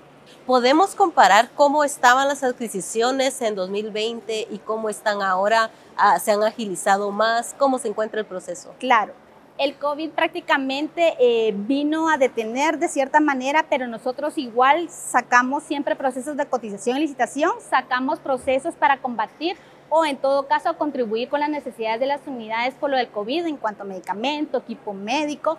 ¿Podemos 0.45 0.95
comparar 0.95 1.49
cómo 1.55 1.83
estaban 1.83 2.27
las 2.27 2.43
adquisiciones 2.43 3.41
en 3.41 3.55
2020 3.55 4.47
y 4.49 4.57
cómo 4.59 4.89
están 4.89 5.21
ahora? 5.21 5.69
Ah, 5.97 6.19
¿Se 6.19 6.31
han 6.31 6.43
agilizado 6.43 7.11
más? 7.11 7.55
¿Cómo 7.57 7.77
se 7.77 7.87
encuentra 7.87 8.19
el 8.19 8.25
proceso? 8.25 8.73
Claro. 8.79 9.13
El 9.57 9.75
COVID 9.75 10.11
prácticamente 10.11 11.15
eh, 11.19 11.53
vino 11.53 12.09
a 12.09 12.17
detener 12.17 12.79
de 12.79 12.87
cierta 12.87 13.19
manera, 13.19 13.65
pero 13.69 13.87
nosotros 13.87 14.37
igual 14.37 14.89
sacamos 14.89 15.63
siempre 15.63 15.97
procesos 15.97 16.37
de 16.37 16.45
cotización 16.45 16.97
y 16.97 17.01
licitación, 17.01 17.51
sacamos 17.59 18.19
procesos 18.19 18.73
para 18.75 19.01
combatir 19.01 19.57
o 19.89 20.05
en 20.05 20.17
todo 20.17 20.47
caso 20.47 20.77
contribuir 20.77 21.27
con 21.27 21.41
las 21.41 21.49
necesidades 21.49 21.99
de 21.99 22.05
las 22.05 22.21
unidades 22.25 22.73
por 22.75 22.89
lo 22.89 22.97
del 22.97 23.09
COVID 23.09 23.47
en 23.47 23.57
cuanto 23.57 23.83
a 23.83 23.85
medicamento, 23.85 24.59
equipo 24.59 24.93
médico, 24.93 25.57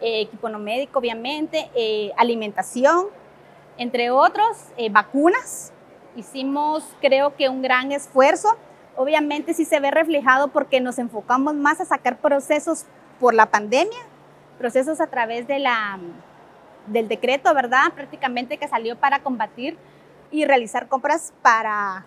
eh, 0.00 0.22
equipo 0.22 0.48
no 0.48 0.58
médico, 0.58 0.98
obviamente, 0.98 1.70
eh, 1.74 2.12
alimentación, 2.16 3.06
entre 3.76 4.10
otros, 4.10 4.56
eh, 4.76 4.90
vacunas. 4.90 5.72
Hicimos, 6.16 6.84
creo 7.00 7.34
que, 7.36 7.48
un 7.48 7.62
gran 7.62 7.92
esfuerzo. 7.92 8.56
Obviamente 8.96 9.54
sí 9.54 9.64
se 9.64 9.80
ve 9.80 9.90
reflejado 9.90 10.48
porque 10.48 10.80
nos 10.80 10.98
enfocamos 10.98 11.54
más 11.54 11.80
a 11.80 11.84
sacar 11.84 12.18
procesos 12.18 12.84
por 13.20 13.34
la 13.34 13.46
pandemia, 13.46 13.98
procesos 14.58 15.00
a 15.00 15.06
través 15.06 15.46
de 15.46 15.58
la, 15.58 15.98
del 16.86 17.08
decreto, 17.08 17.52
¿verdad? 17.54 17.92
Prácticamente 17.94 18.58
que 18.58 18.68
salió 18.68 18.96
para 18.96 19.22
combatir 19.22 19.76
y 20.30 20.44
realizar 20.44 20.88
compras 20.88 21.32
para 21.42 22.04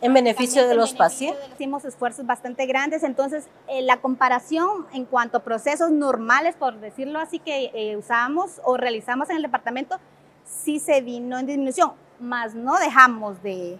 en 0.00 0.14
beneficio 0.14 0.66
de 0.68 0.74
los 0.74 0.92
pacientes. 0.92 1.42
Hicimos 1.54 1.84
esfuerzos 1.84 2.26
bastante 2.26 2.66
grandes, 2.66 3.02
entonces 3.02 3.46
eh, 3.68 3.82
la 3.82 3.98
comparación 3.98 4.86
en 4.92 5.04
cuanto 5.04 5.38
a 5.38 5.40
procesos 5.40 5.90
normales, 5.90 6.54
por 6.56 6.78
decirlo 6.80 7.18
así, 7.18 7.38
que 7.38 7.70
eh, 7.74 7.96
usamos 7.96 8.60
o 8.64 8.76
realizamos 8.76 9.30
en 9.30 9.36
el 9.36 9.42
departamento, 9.42 9.98
sí 10.44 10.78
se 10.78 11.00
vino 11.00 11.38
en 11.38 11.46
disminución, 11.46 11.92
más 12.20 12.54
no 12.54 12.78
dejamos 12.78 13.42
de, 13.42 13.78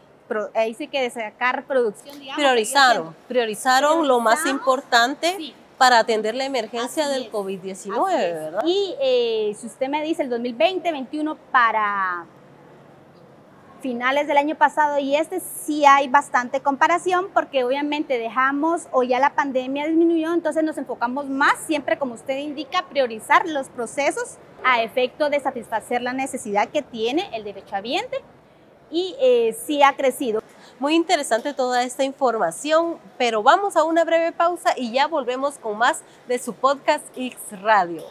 ahí 0.55 0.75
sí 0.75 0.89
que 0.89 1.03
de 1.03 1.11
sacar 1.11 1.65
producción. 1.67 2.17
priorizaron, 2.35 3.15
priorizaron, 3.29 4.09
lo 4.09 4.21
más 4.21 4.47
importante. 4.47 5.55
Para 5.77 5.99
atender 5.99 6.35
la 6.35 6.47
emergencia 6.47 7.07
del 7.07 7.31
COVID-19, 7.31 8.09
¿verdad? 8.09 8.63
Y 8.65 8.95
eh, 8.99 9.55
si 9.61 9.67
usted 9.67 9.91
me 9.91 10.03
dice 10.03 10.23
el 10.23 10.31
2020, 10.31 10.89
2021 10.89 11.37
para 11.53 12.25
finales 13.81 14.27
del 14.27 14.37
año 14.37 14.57
pasado 14.57 14.99
y 14.99 15.17
este 15.17 15.41
sí 15.41 15.85
hay 15.85 16.09
bastante 16.09 16.61
comparación 16.61 17.29
porque 17.33 17.65
obviamente 17.65 18.19
dejamos 18.19 18.89
o 18.93 19.03
ya 19.03 19.19
la 19.19 19.35
pandemia 19.35 19.87
disminuyó, 19.87 20.33
entonces 20.33 20.65
nos 20.65 20.79
enfocamos 20.79 21.27
más, 21.27 21.59
siempre 21.67 21.99
como 21.99 22.15
usted 22.15 22.39
indica, 22.39 22.87
priorizar 22.89 23.49
los 23.49 23.69
procesos 23.69 24.39
a 24.65 24.83
efecto 24.83 25.31
de 25.31 25.41
satisfacer 25.41 26.03
la 26.03 26.13
necesidad 26.13 26.69
que 26.69 26.83
tiene 26.83 27.29
el 27.33 27.45
derechohabiente 27.45 28.17
y 28.91 29.17
eh, 29.21 29.57
sí 29.67 29.83
ha 29.83 29.95
crecido. 29.97 30.43
Muy 30.79 30.95
interesante 30.95 31.55
toda 31.55 31.83
esta 31.83 32.05
información, 32.05 32.99
pero 33.17 33.43
vamos 33.43 33.77
a 33.77 33.85
una 33.85 34.05
breve 34.05 34.33
pausa 34.33 34.75
y 34.77 34.93
ya 34.93 35.07
volvemos 35.07 35.59
con 35.59 35.79
más 35.79 36.03
de 36.29 36.39
su 36.39 36.53
podcast 36.55 37.05
X 37.17 37.37
Radio. 37.63 38.03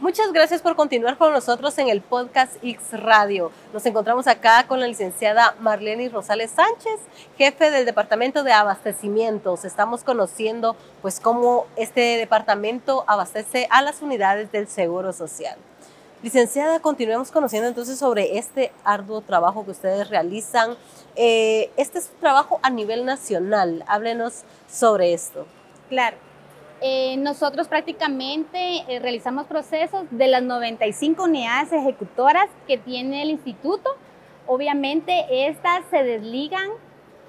Muchas 0.00 0.32
gracias 0.32 0.62
por 0.62 0.76
continuar 0.76 1.18
con 1.18 1.30
nosotros 1.30 1.76
en 1.76 1.90
el 1.90 2.00
podcast 2.00 2.56
X 2.62 2.80
Radio. 2.92 3.52
Nos 3.74 3.84
encontramos 3.84 4.26
acá 4.28 4.66
con 4.66 4.80
la 4.80 4.86
licenciada 4.86 5.54
Marlene 5.60 6.08
Rosales 6.08 6.52
Sánchez, 6.52 6.98
jefe 7.36 7.70
del 7.70 7.84
Departamento 7.84 8.42
de 8.42 8.50
Abastecimientos. 8.50 9.66
Estamos 9.66 10.02
conociendo 10.02 10.74
pues 11.02 11.20
cómo 11.20 11.66
este 11.76 12.16
departamento 12.16 13.04
abastece 13.08 13.68
a 13.70 13.82
las 13.82 14.00
unidades 14.00 14.50
del 14.52 14.68
Seguro 14.68 15.12
Social. 15.12 15.58
Licenciada, 16.22 16.80
continuemos 16.80 17.30
conociendo 17.30 17.68
entonces 17.68 17.98
sobre 17.98 18.38
este 18.38 18.72
arduo 18.84 19.20
trabajo 19.20 19.66
que 19.66 19.72
ustedes 19.72 20.08
realizan. 20.08 20.78
Eh, 21.14 21.70
este 21.76 21.98
es 21.98 22.08
un 22.14 22.20
trabajo 22.20 22.58
a 22.62 22.70
nivel 22.70 23.04
nacional. 23.04 23.84
Háblenos 23.86 24.44
sobre 24.66 25.12
esto. 25.12 25.44
Claro. 25.90 26.29
Eh, 26.82 27.16
nosotros 27.18 27.68
prácticamente 27.68 28.84
eh, 28.88 28.98
realizamos 29.00 29.46
procesos 29.46 30.04
de 30.10 30.28
las 30.28 30.42
95 30.42 31.24
unidades 31.24 31.72
ejecutoras 31.72 32.46
que 32.66 32.78
tiene 32.78 33.22
el 33.22 33.30
instituto. 33.30 33.90
Obviamente 34.46 35.46
estas 35.48 35.84
se 35.90 36.02
desligan 36.02 36.68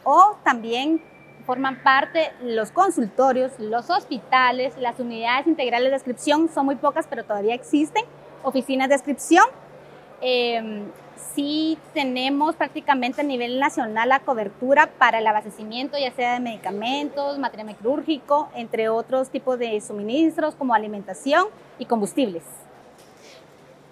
o 0.03 0.37
también 0.43 1.03
forman 1.45 1.83
parte 1.83 2.31
los 2.41 2.71
consultorios, 2.71 3.51
los 3.59 3.89
hospitales, 3.89 4.77
las 4.77 4.99
unidades 4.99 5.47
integrales 5.47 5.87
de 5.89 5.93
descripción, 5.95 6.49
son 6.53 6.65
muy 6.65 6.75
pocas 6.75 7.07
pero 7.09 7.25
todavía 7.25 7.53
existen, 7.53 8.05
oficinas 8.43 8.87
de 8.87 8.95
descripción. 8.95 9.43
Em, 10.21 10.85
sí 11.35 11.77
tenemos 11.93 12.55
prácticamente 12.55 13.21
a 13.21 13.23
nivel 13.23 13.59
nacional 13.59 14.09
la 14.09 14.19
cobertura 14.19 14.89
para 14.97 15.19
el 15.19 15.27
abastecimiento, 15.27 15.97
ya 15.97 16.11
sea 16.11 16.33
de 16.33 16.39
medicamentos, 16.39 17.37
material 17.37 17.75
quirúrgico, 17.75 18.49
entre 18.55 18.89
otros 18.89 19.29
tipos 19.29 19.57
de 19.59 19.79
suministros 19.81 20.55
como 20.55 20.73
alimentación 20.73 21.45
y 21.79 21.85
combustibles. 21.85 22.43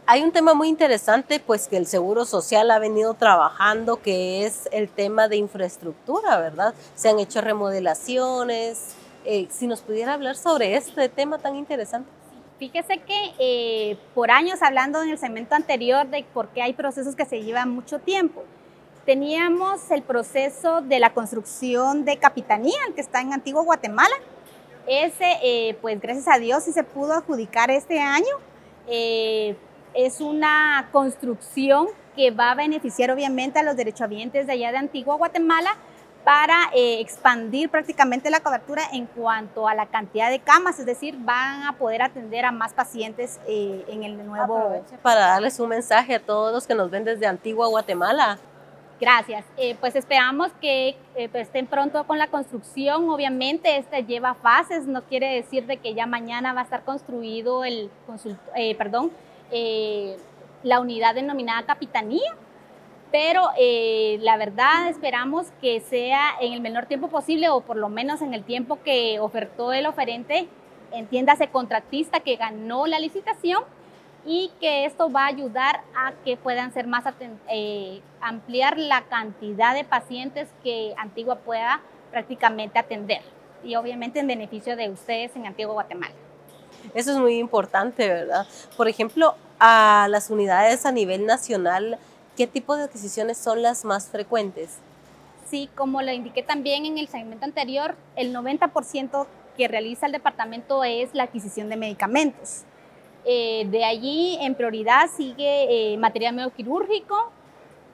Hay 0.06 0.24
un 0.24 0.32
tema 0.32 0.56
muy 0.56 0.70
interesante, 0.70 1.40
pues 1.40 1.68
que 1.68 1.78
el 1.78 1.86
Seguro 1.86 2.26
Social 2.26 2.72
ha 2.72 2.80
venido 2.80 3.14
trabajando, 3.14 4.02
que 4.02 4.44
es 4.44 4.68
el 4.72 4.90
tema 4.90 5.28
de 5.28 5.38
infraestructura, 5.38 6.40
¿verdad? 6.40 6.74
Se 6.96 7.10
han 7.10 7.20
hecho 7.20 7.42
remodelaciones. 7.42 8.96
Eh, 9.24 9.48
si 9.52 9.68
nos 9.68 9.82
pudiera 9.82 10.14
hablar 10.14 10.36
sobre 10.36 10.76
este 10.76 11.10
tema 11.10 11.38
tan 11.38 11.56
interesante. 11.56 12.10
Fíjese 12.60 12.98
que 12.98 13.34
eh, 13.40 13.98
por 14.14 14.32
años 14.32 14.62
hablando 14.62 15.02
en 15.02 15.10
el 15.10 15.18
segmento 15.18 15.56
anterior 15.56 16.06
de 16.08 16.26
por 16.34 16.50
qué 16.50 16.62
hay 16.62 16.74
procesos 16.74 17.16
que 17.16 17.24
se 17.24 17.42
llevan 17.42 17.70
mucho 17.70 18.00
tiempo. 18.00 18.44
Teníamos 19.06 19.90
el 19.92 20.02
proceso 20.02 20.82
de 20.82 21.00
la 21.00 21.14
construcción 21.14 22.04
de 22.04 22.18
Capitanía, 22.18 22.78
el 22.86 22.94
que 22.94 23.02
está 23.02 23.22
en 23.22 23.32
Antiguo 23.32 23.64
Guatemala. 23.64 24.14
Ese, 24.88 25.38
eh, 25.42 25.78
pues 25.82 26.02
gracias 26.02 26.28
a 26.28 26.38
Dios, 26.38 26.66
sí 26.66 26.74
se 26.74 26.84
pudo 26.84 27.14
adjudicar 27.14 27.72
este 27.72 28.02
año. 28.02 28.36
Eh, 28.88 29.56
es 29.94 30.20
una 30.20 30.90
construcción 30.92 31.88
que 32.14 32.32
va 32.32 32.52
a 32.52 32.56
beneficiar 32.56 33.10
obviamente 33.10 33.60
a 33.60 33.64
los 33.64 33.78
derechohabientes 33.78 34.48
de 34.48 34.52
allá 34.52 34.74
de 34.74 34.80
Antigua 34.80 35.16
Guatemala, 35.16 35.78
para 36.24 36.70
eh, 36.76 37.00
expandir 37.00 37.70
prácticamente 37.70 38.30
la 38.30 38.40
cobertura 38.42 38.84
en 38.94 39.06
cuanto 39.06 39.68
a 39.68 39.74
la 39.74 39.86
cantidad 39.86 40.30
de 40.30 40.40
camas, 40.40 40.80
es 40.80 40.86
decir, 40.86 41.16
van 41.20 41.64
a 41.64 41.74
poder 41.74 42.02
atender 42.02 42.46
a 42.46 42.52
más 42.52 42.74
pacientes 42.74 43.40
eh, 43.48 43.86
en 43.88 44.04
el 44.04 44.26
nuevo... 44.26 44.84
para 45.02 45.22
darles 45.22 45.60
un 45.60 45.70
mensaje 45.70 46.16
a 46.16 46.20
todos 46.20 46.54
los 46.54 46.68
que 46.68 46.76
nos 46.76 46.92
ven 46.92 47.04
desde 47.04 47.26
Antigua 47.26 47.68
Guatemala. 47.68 48.38
Gracias. 49.00 49.46
Eh, 49.56 49.78
pues 49.80 49.96
esperamos 49.96 50.52
que 50.60 50.98
pues, 51.32 51.48
estén 51.48 51.68
pronto 51.68 52.06
con 52.06 52.18
la 52.18 52.28
construcción. 52.28 53.10
Obviamente, 53.10 53.78
esta 53.78 54.00
lleva 54.00 54.34
fases, 54.34 54.86
no 54.88 55.04
quiere 55.04 55.34
decir 55.36 55.66
de 55.68 55.78
que 55.78 55.94
ya 55.94 56.06
mañana 56.06 56.52
va 56.52 56.62
a 56.62 56.64
estar 56.66 56.84
construido 56.84 57.64
el, 57.64 57.90
perdón, 58.78 59.12
la 60.64 60.82
unidad 60.82 61.16
denominada 61.16 61.64
Capitanía 61.66 62.36
pero 63.12 63.50
eh, 63.58 64.18
la 64.22 64.38
verdad 64.38 64.90
esperamos 64.90 65.48
que 65.62 65.80
sea 65.80 66.32
en 66.40 66.54
el 66.54 66.62
menor 66.62 66.86
tiempo 66.86 67.08
posible 67.08 67.50
o 67.50 67.62
por 67.62 67.76
lo 67.76 67.90
menos 67.90 68.22
en 68.22 68.34
el 68.34 68.44
tiempo 68.44 68.80
que 68.84 69.20
ofertó 69.20 69.74
el 69.74 69.88
oferente, 69.88 70.48
entiéndase 70.92 71.48
contratista 71.50 72.20
que 72.20 72.36
ganó 72.36 72.88
la 72.88 73.00
licitación 73.00 73.64
y 74.26 74.52
que 74.60 74.86
esto 74.86 75.12
va 75.12 75.24
a 75.24 75.28
ayudar 75.28 75.82
a 75.96 76.14
que 76.24 76.38
puedan 76.38 76.74
ser 76.74 76.88
más 76.88 77.06
eh, 77.50 78.02
ampliar 78.22 78.78
la 78.78 79.02
cantidad 79.04 79.74
de 79.74 79.84
pacientes 79.84 80.50
que 80.64 80.94
Antigua 80.98 81.36
pueda 81.40 81.82
prácticamente 82.12 82.78
atender 82.78 83.22
y 83.64 83.76
obviamente 83.76 84.20
en 84.20 84.28
beneficio 84.28 84.76
de 84.76 84.90
ustedes 84.90 85.36
en 85.36 85.46
Antigua 85.46 85.74
Guatemala. 85.74 86.14
Eso 86.94 87.12
es 87.12 87.18
muy 87.18 87.38
importante, 87.38 88.08
¿verdad? 88.08 88.48
Por 88.78 88.88
ejemplo, 88.88 89.36
a 89.60 90.08
las 90.10 90.30
unidades 90.30 90.86
a 90.86 90.92
nivel 90.92 91.26
nacional 91.26 92.00
¿Qué 92.40 92.48
tipo 92.48 92.78
de 92.78 92.84
adquisiciones 92.84 93.38
son 93.38 93.62
las 93.62 93.84
más 93.84 94.08
frecuentes? 94.08 94.78
Sí, 95.50 95.70
como 95.76 96.02
lo 96.02 96.14
indiqué 96.14 96.42
también 96.42 96.86
en 96.86 96.98
el 96.98 97.10
segmento 97.10 97.44
anterior, 97.44 97.98
el 98.16 98.34
90% 98.34 99.28
que 99.58 99.68
realiza 99.68 100.06
el 100.06 100.14
departamento 100.14 100.86
es 100.86 101.14
la 101.14 101.24
adquisición 101.24 101.68
de 101.68 101.76
medicamentos. 101.76 102.62
Eh, 103.26 103.68
de 103.70 103.84
allí, 103.84 104.38
en 104.40 104.56
prioridad, 104.56 105.10
sigue 105.14 105.92
eh, 105.94 105.98
material 105.98 106.34
médico 106.34 106.56
quirúrgico, 106.56 107.30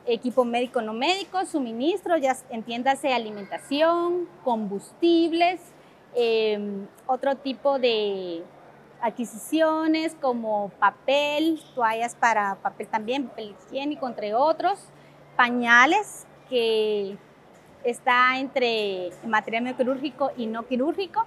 equipo 0.06 0.46
médico 0.46 0.80
no 0.80 0.94
médico, 0.94 1.44
suministro, 1.48 2.16
ya 2.16 2.38
entiéndase 2.52 3.14
alimentación, 3.14 4.30
combustibles, 4.44 5.60
eh, 6.14 6.60
otro 7.08 7.36
tipo 7.38 7.80
de 7.80 8.44
adquisiciones 9.02 10.16
como 10.22 10.70
papel, 10.80 11.62
toallas 11.74 12.16
para 12.16 12.56
papel 12.56 12.88
también, 12.88 13.28
papel 13.28 13.56
higiénico, 13.68 14.08
entre 14.08 14.34
otros, 14.34 14.80
pañales, 15.36 16.26
que 16.50 17.18
está 17.84 18.40
entre 18.40 19.12
material 19.26 19.76
quirúrgico 19.76 20.32
y 20.38 20.48
no 20.48 20.66
quirúrgico, 20.66 21.26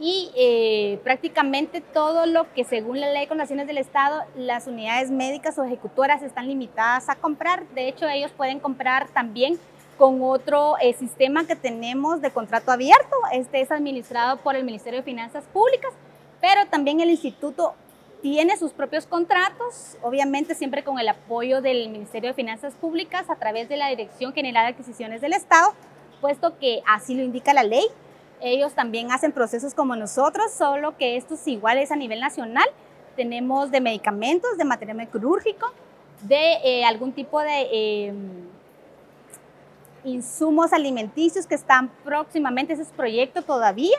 y 0.00 0.30
eh, 0.36 1.00
prácticamente 1.02 1.80
todo 1.80 2.26
lo 2.26 2.52
que 2.52 2.64
según 2.64 3.00
la 3.00 3.10
ley 3.10 3.22
de 3.22 3.28
condiciones 3.28 3.66
del 3.66 3.78
Estado, 3.78 4.22
las 4.36 4.66
unidades 4.66 5.10
médicas 5.10 5.58
o 5.58 5.64
ejecutoras 5.64 6.22
están 6.22 6.46
limitadas 6.46 7.08
a 7.08 7.16
comprar. 7.16 7.66
De 7.70 7.88
hecho, 7.88 8.08
ellos 8.08 8.30
pueden 8.36 8.60
comprar 8.60 9.08
también 9.08 9.58
con 9.96 10.22
otro 10.22 10.76
eh, 10.80 10.94
sistema 10.94 11.44
que 11.48 11.56
tenemos 11.56 12.20
de 12.20 12.30
contrato 12.30 12.70
abierto. 12.70 13.16
Este 13.32 13.60
es 13.60 13.72
administrado 13.72 14.36
por 14.36 14.54
el 14.54 14.62
Ministerio 14.62 15.00
de 15.00 15.04
Finanzas 15.04 15.44
Públicas 15.52 15.92
pero 16.40 16.66
también 16.66 17.00
el 17.00 17.10
instituto 17.10 17.74
tiene 18.22 18.56
sus 18.56 18.72
propios 18.72 19.06
contratos, 19.06 19.96
obviamente 20.02 20.54
siempre 20.54 20.82
con 20.82 20.98
el 20.98 21.08
apoyo 21.08 21.62
del 21.62 21.88
Ministerio 21.88 22.30
de 22.30 22.34
Finanzas 22.34 22.74
Públicas 22.74 23.30
a 23.30 23.36
través 23.36 23.68
de 23.68 23.76
la 23.76 23.88
Dirección 23.88 24.32
General 24.32 24.66
de 24.66 24.72
Adquisiciones 24.72 25.20
del 25.20 25.32
Estado, 25.32 25.72
puesto 26.20 26.58
que 26.58 26.82
así 26.86 27.14
lo 27.14 27.22
indica 27.22 27.52
la 27.52 27.62
ley. 27.62 27.84
Ellos 28.40 28.72
también 28.74 29.12
hacen 29.12 29.32
procesos 29.32 29.74
como 29.74 29.96
nosotros, 29.96 30.52
solo 30.52 30.96
que 30.96 31.16
esto 31.16 31.34
es 31.34 31.46
igual 31.46 31.78
es 31.78 31.90
a 31.90 31.96
nivel 31.96 32.20
nacional. 32.20 32.66
Tenemos 33.16 33.70
de 33.70 33.80
medicamentos, 33.80 34.56
de 34.56 34.64
material 34.64 35.08
quirúrgico, 35.10 35.72
de 36.22 36.54
eh, 36.64 36.84
algún 36.84 37.12
tipo 37.12 37.40
de 37.40 38.06
em, 38.06 38.48
insumos 40.04 40.72
alimenticios 40.72 41.46
que 41.46 41.54
están 41.54 41.88
próximamente, 42.04 42.72
ese 42.72 42.82
es 42.82 42.88
proyecto 42.88 43.42
todavía, 43.42 43.96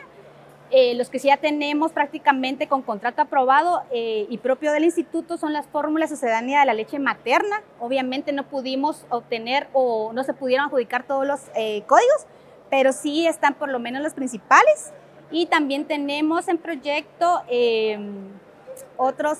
eh, 0.72 0.94
los 0.96 1.10
que 1.10 1.18
sí 1.18 1.28
ya 1.30 1.38
tenemos 1.38 1.92
prácticamente 1.92 2.68
con 2.68 2.84
contrato 2.84 3.24
aprobado 3.24 3.82
eh, 3.92 4.28
y 4.30 4.38
propio 4.38 4.72
del 4.72 4.84
instituto 4.84 5.38
son 5.38 5.52
las 5.52 5.66
fórmulas 5.68 6.12
sucedáneas 6.12 6.62
de 6.62 6.68
la 6.68 6.74
leche 6.74 7.00
materna. 7.00 7.64
Obviamente 7.80 8.32
no 8.34 8.48
pudimos 8.48 9.06
obtener 9.10 9.68
o 9.74 10.14
no 10.14 10.24
se 10.24 10.34
pudieron 10.34 10.68
adjudicar 10.68 11.04
todos 11.08 11.26
los 11.26 11.42
eh, 11.56 11.84
códigos, 11.88 12.28
pero 12.70 12.94
sí 12.94 13.26
están 13.26 13.56
por 13.56 13.70
lo 13.70 13.80
menos 13.80 14.04
los 14.04 14.14
principales. 14.14 14.92
Y 15.32 15.48
también 15.48 15.86
tenemos 15.86 16.48
en 16.48 16.58
proyecto 16.58 17.44
otros 18.98 19.40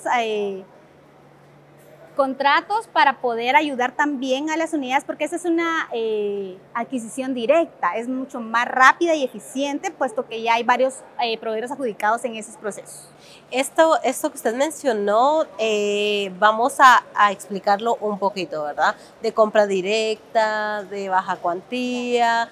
contratos 2.16 2.86
para 2.88 3.20
poder 3.20 3.56
ayudar 3.56 3.96
también 3.96 4.50
a 4.50 4.56
las 4.56 4.72
unidades, 4.72 5.04
porque 5.04 5.24
esa 5.24 5.36
es 5.36 5.44
una 5.44 5.88
eh, 5.92 6.58
adquisición 6.74 7.34
directa, 7.34 7.96
es 7.96 8.08
mucho 8.08 8.40
más 8.40 8.66
rápida 8.66 9.14
y 9.14 9.24
eficiente, 9.24 9.90
puesto 9.90 10.26
que 10.26 10.42
ya 10.42 10.54
hay 10.54 10.62
varios 10.62 10.96
eh, 11.22 11.38
proveedores 11.38 11.70
adjudicados 11.70 12.24
en 12.24 12.36
esos 12.36 12.56
procesos. 12.56 13.08
Esto, 13.50 13.98
esto 14.02 14.30
que 14.30 14.36
usted 14.36 14.54
mencionó, 14.54 15.44
eh, 15.58 16.32
vamos 16.38 16.80
a, 16.80 17.04
a, 17.14 17.32
explicarlo 17.32 17.96
un 18.00 18.18
poquito, 18.18 18.64
¿verdad? 18.64 18.94
De 19.22 19.32
compra 19.32 19.66
directa, 19.66 20.84
de 20.84 21.08
baja 21.08 21.36
cuantía. 21.36 22.48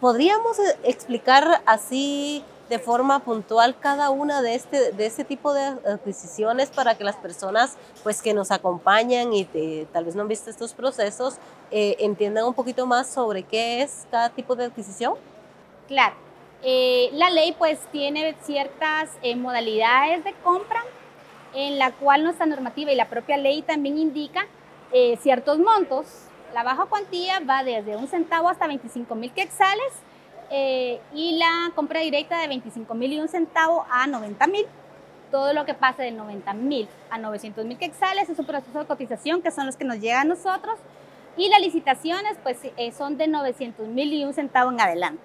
¿Podríamos 0.00 0.58
explicar 0.84 1.62
así 1.66 2.44
de 2.68 2.78
forma 2.78 3.20
puntual 3.20 3.78
cada 3.78 4.10
una 4.10 4.42
de 4.42 4.54
este, 4.54 4.92
de 4.92 5.06
este 5.06 5.24
tipo 5.24 5.54
de 5.54 5.62
adquisiciones 5.62 6.70
para 6.70 6.96
que 6.96 7.04
las 7.04 7.16
personas 7.16 7.76
pues, 8.02 8.20
que 8.22 8.34
nos 8.34 8.50
acompañan 8.50 9.32
y 9.32 9.44
tal 9.92 10.04
vez 10.04 10.14
no 10.14 10.22
han 10.22 10.28
visto 10.28 10.50
estos 10.50 10.74
procesos 10.74 11.36
eh, 11.70 11.96
entiendan 12.00 12.44
un 12.44 12.54
poquito 12.54 12.86
más 12.86 13.08
sobre 13.08 13.42
qué 13.42 13.82
es 13.82 14.06
cada 14.10 14.30
tipo 14.30 14.54
de 14.56 14.66
adquisición? 14.66 15.14
Claro. 15.86 16.14
Eh, 16.62 17.10
la 17.12 17.30
ley 17.30 17.54
pues 17.56 17.78
tiene 17.92 18.34
ciertas 18.42 19.10
eh, 19.22 19.36
modalidades 19.36 20.24
de 20.24 20.32
compra. 20.44 20.82
en 21.54 21.78
la 21.78 21.92
cual 21.92 22.24
nuestra 22.24 22.44
normativa 22.44 22.92
y 22.92 22.94
la 22.94 23.08
propia 23.08 23.38
ley 23.38 23.62
también 23.62 23.96
indica 23.96 24.46
eh, 24.92 25.16
ciertos 25.22 25.58
montos. 25.58 26.06
La 26.52 26.62
baja 26.62 26.84
cuantía 26.86 27.40
va 27.40 27.64
desde 27.64 27.96
un 27.96 28.06
centavo 28.06 28.50
hasta 28.50 28.66
25 28.66 29.14
mil 29.14 29.32
quetzales 29.32 29.92
eh, 30.50 31.00
y 31.14 31.36
la 31.38 31.72
compra 31.74 32.00
directa 32.00 32.40
de 32.40 32.48
25 32.48 32.94
mil 32.94 33.12
y 33.12 33.20
un 33.20 33.28
centavo 33.28 33.86
a 33.90 34.06
90 34.06 34.46
mil. 34.46 34.66
Todo 35.30 35.52
lo 35.52 35.66
que 35.66 35.74
pase 35.74 36.02
de 36.02 36.10
90 36.10 36.54
mil 36.54 36.88
a 37.10 37.18
900 37.18 37.64
mil 37.66 37.76
quetzales 37.76 38.28
es 38.30 38.38
un 38.38 38.46
proceso 38.46 38.78
de 38.78 38.86
cotización 38.86 39.42
que 39.42 39.50
son 39.50 39.66
los 39.66 39.76
que 39.76 39.84
nos 39.84 40.00
llegan 40.00 40.22
a 40.22 40.34
nosotros 40.34 40.78
y 41.36 41.48
las 41.48 41.60
licitaciones 41.60 42.36
pues 42.42 42.58
eh, 42.76 42.92
son 42.92 43.16
de 43.16 43.28
900 43.28 43.86
mil 43.88 44.12
y 44.12 44.24
un 44.24 44.32
centavo 44.32 44.70
en 44.70 44.80
adelante. 44.80 45.22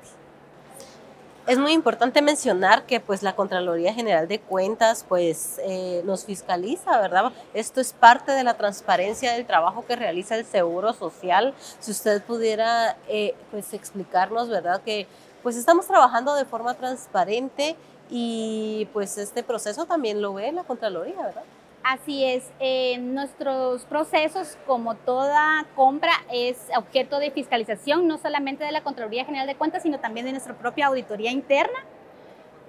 Es 1.46 1.60
muy 1.60 1.74
importante 1.74 2.22
mencionar 2.22 2.86
que 2.86 3.02
pues 3.02 3.22
la 3.22 3.36
Contraloría 3.36 3.94
General 3.94 4.30
de 4.30 4.40
Cuentas 4.40 5.06
pues 5.10 5.60
eh, 5.66 6.02
nos 6.06 6.24
fiscaliza, 6.24 6.98
¿verdad? 7.02 7.34
Esto 7.54 7.82
es 7.82 7.92
parte 7.92 8.32
de 8.32 8.46
la 8.46 8.54
transparencia 8.54 9.34
del 9.34 9.46
trabajo 9.46 9.86
que 9.86 9.98
realiza 9.98 10.38
el 10.38 10.46
Seguro 10.46 10.94
Social. 10.94 11.54
Si 11.82 11.92
usted 11.92 12.24
pudiera 12.24 12.96
eh, 13.10 13.36
pues 13.52 13.74
explicarnos, 13.74 14.48
¿verdad? 14.48 14.82
Que 14.84 15.06
pues 15.42 15.58
estamos 15.58 15.86
trabajando 15.86 16.34
de 16.34 16.46
forma 16.46 16.76
transparente 16.76 17.76
y 18.10 18.88
pues 18.94 19.18
este 19.18 19.44
proceso 19.44 19.86
también 19.86 20.22
lo 20.22 20.34
ve 20.34 20.50
la 20.54 20.64
Contraloría, 20.64 21.22
¿verdad? 21.22 21.44
Así 21.84 22.24
es, 22.24 22.50
eh, 22.62 22.98
nuestros 23.00 23.84
procesos, 23.84 24.58
como 24.66 24.96
toda 24.96 25.66
compra, 25.76 26.14
es 26.32 26.58
objeto 26.78 27.20
de 27.20 27.30
fiscalización, 27.30 28.08
no 28.08 28.18
solamente 28.18 28.64
de 28.64 28.72
la 28.72 28.84
Contraloría 28.84 29.26
General 29.26 29.46
de 29.46 29.56
Cuentas, 29.56 29.84
sino 29.84 30.00
también 30.00 30.26
de 30.26 30.32
nuestra 30.32 30.58
propia 30.58 30.88
auditoría 30.88 31.30
interna. 31.32 31.78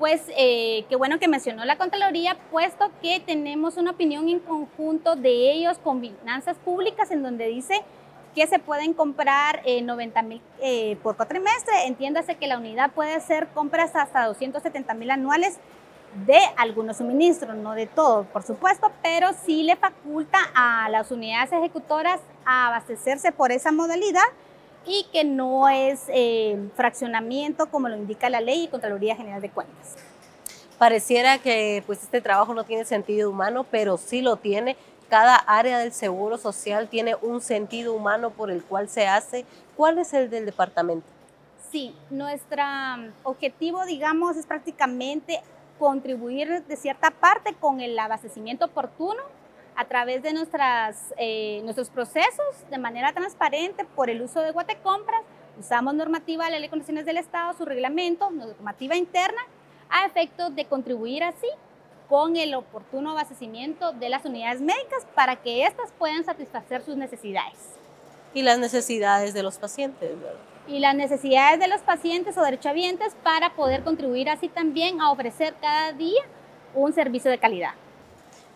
Pues 0.00 0.20
eh, 0.36 0.84
qué 0.88 0.96
bueno 0.96 1.20
que 1.20 1.28
mencionó 1.28 1.64
la 1.64 1.78
Contraloría, 1.78 2.36
puesto 2.50 2.90
que 3.00 3.20
tenemos 3.20 3.76
una 3.76 3.92
opinión 3.92 4.28
en 4.28 4.40
conjunto 4.40 5.14
de 5.14 5.52
ellos 5.52 5.78
con 5.78 6.00
finanzas 6.00 6.56
públicas, 6.58 7.12
en 7.12 7.22
donde 7.22 7.46
dice 7.46 7.82
que 8.34 8.48
se 8.48 8.58
pueden 8.58 8.94
comprar 8.94 9.62
90 9.64 10.22
mil 10.22 10.42
eh, 10.60 10.96
por 11.04 11.16
cuatrimestre. 11.16 11.86
Entiéndase 11.86 12.34
que 12.34 12.48
la 12.48 12.58
unidad 12.58 12.90
puede 12.90 13.14
hacer 13.14 13.46
compras 13.54 13.94
hasta 13.94 14.26
270 14.26 14.92
mil 14.94 15.12
anuales 15.12 15.60
de 16.14 16.38
algunos 16.56 16.98
suministros, 16.98 17.56
no 17.56 17.72
de 17.72 17.86
todo, 17.86 18.24
por 18.24 18.42
supuesto, 18.42 18.92
pero 19.02 19.30
sí 19.44 19.64
le 19.64 19.76
faculta 19.76 20.38
a 20.54 20.88
las 20.88 21.10
unidades 21.10 21.52
ejecutoras 21.52 22.20
a 22.44 22.68
abastecerse 22.68 23.32
por 23.32 23.50
esa 23.50 23.72
modalidad 23.72 24.22
y 24.86 25.06
que 25.12 25.24
no 25.24 25.68
es 25.68 26.04
eh, 26.08 26.58
fraccionamiento 26.76 27.66
como 27.66 27.88
lo 27.88 27.96
indica 27.96 28.28
la 28.30 28.40
ley 28.40 28.64
y 28.64 28.68
Contraloría 28.68 29.16
General 29.16 29.40
de 29.40 29.50
Cuentas. 29.50 29.96
Pareciera 30.78 31.38
que 31.38 31.82
pues 31.86 32.02
este 32.02 32.20
trabajo 32.20 32.54
no 32.54 32.64
tiene 32.64 32.84
sentido 32.84 33.30
humano, 33.30 33.64
pero 33.70 33.96
sí 33.96 34.22
lo 34.22 34.36
tiene. 34.36 34.76
Cada 35.08 35.36
área 35.36 35.78
del 35.78 35.92
seguro 35.92 36.38
social 36.38 36.88
tiene 36.88 37.14
un 37.22 37.40
sentido 37.40 37.94
humano 37.94 38.30
por 38.30 38.50
el 38.50 38.62
cual 38.62 38.88
se 38.88 39.06
hace. 39.06 39.44
¿Cuál 39.76 39.98
es 39.98 40.12
el 40.12 40.30
del 40.30 40.46
departamento? 40.46 41.06
Sí, 41.70 41.94
nuestro 42.10 42.62
objetivo, 43.22 43.84
digamos, 43.84 44.36
es 44.36 44.46
prácticamente 44.46 45.40
contribuir 45.78 46.64
de 46.64 46.76
cierta 46.76 47.10
parte 47.10 47.54
con 47.54 47.80
el 47.80 47.98
abastecimiento 47.98 48.66
oportuno 48.66 49.22
a 49.76 49.84
través 49.86 50.22
de 50.22 50.32
nuestras, 50.32 51.12
eh, 51.16 51.60
nuestros 51.64 51.90
procesos 51.90 52.70
de 52.70 52.78
manera 52.78 53.12
transparente 53.12 53.84
por 53.84 54.08
el 54.08 54.22
uso 54.22 54.40
de 54.40 54.52
Guatecompras. 54.52 55.22
Usamos 55.58 55.94
normativa 55.94 56.44
de 56.44 56.52
la 56.52 56.58
Ley 56.58 56.66
de 56.68 56.70
Condiciones 56.70 57.06
del 57.06 57.16
Estado, 57.16 57.52
su 57.54 57.64
reglamento, 57.64 58.30
normativa 58.30 58.96
interna, 58.96 59.40
a 59.90 60.06
efecto 60.06 60.50
de 60.50 60.64
contribuir 60.64 61.22
así 61.24 61.48
con 62.08 62.36
el 62.36 62.54
oportuno 62.54 63.12
abastecimiento 63.12 63.92
de 63.92 64.08
las 64.08 64.24
unidades 64.24 64.60
médicas 64.60 65.06
para 65.14 65.36
que 65.36 65.64
éstas 65.64 65.90
puedan 65.98 66.24
satisfacer 66.24 66.82
sus 66.82 66.96
necesidades. 66.96 67.58
Y 68.32 68.42
las 68.42 68.58
necesidades 68.58 69.32
de 69.32 69.42
los 69.42 69.58
pacientes, 69.58 70.10
¿verdad? 70.20 70.53
Y 70.66 70.78
las 70.78 70.94
necesidades 70.94 71.60
de 71.60 71.68
los 71.68 71.80
pacientes 71.82 72.36
o 72.38 72.42
derechohabientes 72.42 73.14
para 73.22 73.54
poder 73.54 73.84
contribuir 73.84 74.28
así 74.28 74.48
también 74.48 75.00
a 75.00 75.10
ofrecer 75.10 75.54
cada 75.60 75.92
día 75.92 76.22
un 76.74 76.92
servicio 76.92 77.30
de 77.30 77.38
calidad. 77.38 77.72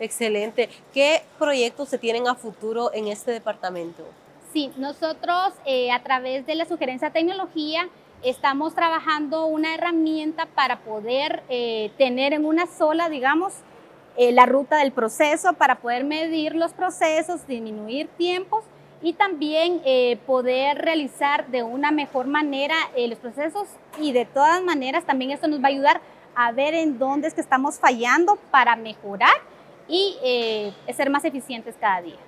Excelente. 0.00 0.68
¿Qué 0.94 1.22
proyectos 1.38 1.88
se 1.88 1.98
tienen 1.98 2.28
a 2.28 2.34
futuro 2.34 2.92
en 2.94 3.08
este 3.08 3.32
departamento? 3.32 4.04
Sí, 4.52 4.72
nosotros 4.76 5.52
eh, 5.66 5.90
a 5.90 6.02
través 6.02 6.46
de 6.46 6.54
la 6.54 6.64
sugerencia 6.64 7.08
de 7.08 7.14
tecnología 7.14 7.88
estamos 8.22 8.74
trabajando 8.74 9.46
una 9.46 9.74
herramienta 9.74 10.46
para 10.46 10.80
poder 10.80 11.42
eh, 11.48 11.90
tener 11.98 12.32
en 12.32 12.44
una 12.44 12.66
sola, 12.66 13.08
digamos, 13.08 13.52
eh, 14.16 14.32
la 14.32 14.46
ruta 14.46 14.78
del 14.78 14.92
proceso, 14.92 15.52
para 15.52 15.76
poder 15.76 16.04
medir 16.04 16.54
los 16.54 16.72
procesos, 16.72 17.46
disminuir 17.46 18.08
tiempos 18.16 18.64
y 19.02 19.12
también 19.12 19.80
eh, 19.84 20.18
poder 20.26 20.78
realizar 20.78 21.46
de 21.48 21.62
una 21.62 21.90
mejor 21.90 22.26
manera 22.26 22.74
eh, 22.96 23.08
los 23.08 23.18
procesos 23.18 23.68
y 24.00 24.12
de 24.12 24.24
todas 24.24 24.62
maneras 24.62 25.04
también 25.04 25.30
esto 25.30 25.46
nos 25.48 25.60
va 25.60 25.66
a 25.66 25.68
ayudar 25.68 26.00
a 26.34 26.52
ver 26.52 26.74
en 26.74 26.98
dónde 26.98 27.28
es 27.28 27.34
que 27.34 27.40
estamos 27.40 27.78
fallando 27.78 28.36
para 28.50 28.76
mejorar 28.76 29.34
y 29.88 30.16
eh, 30.22 30.72
ser 30.94 31.10
más 31.10 31.24
eficientes 31.24 31.74
cada 31.80 32.02
día. 32.02 32.18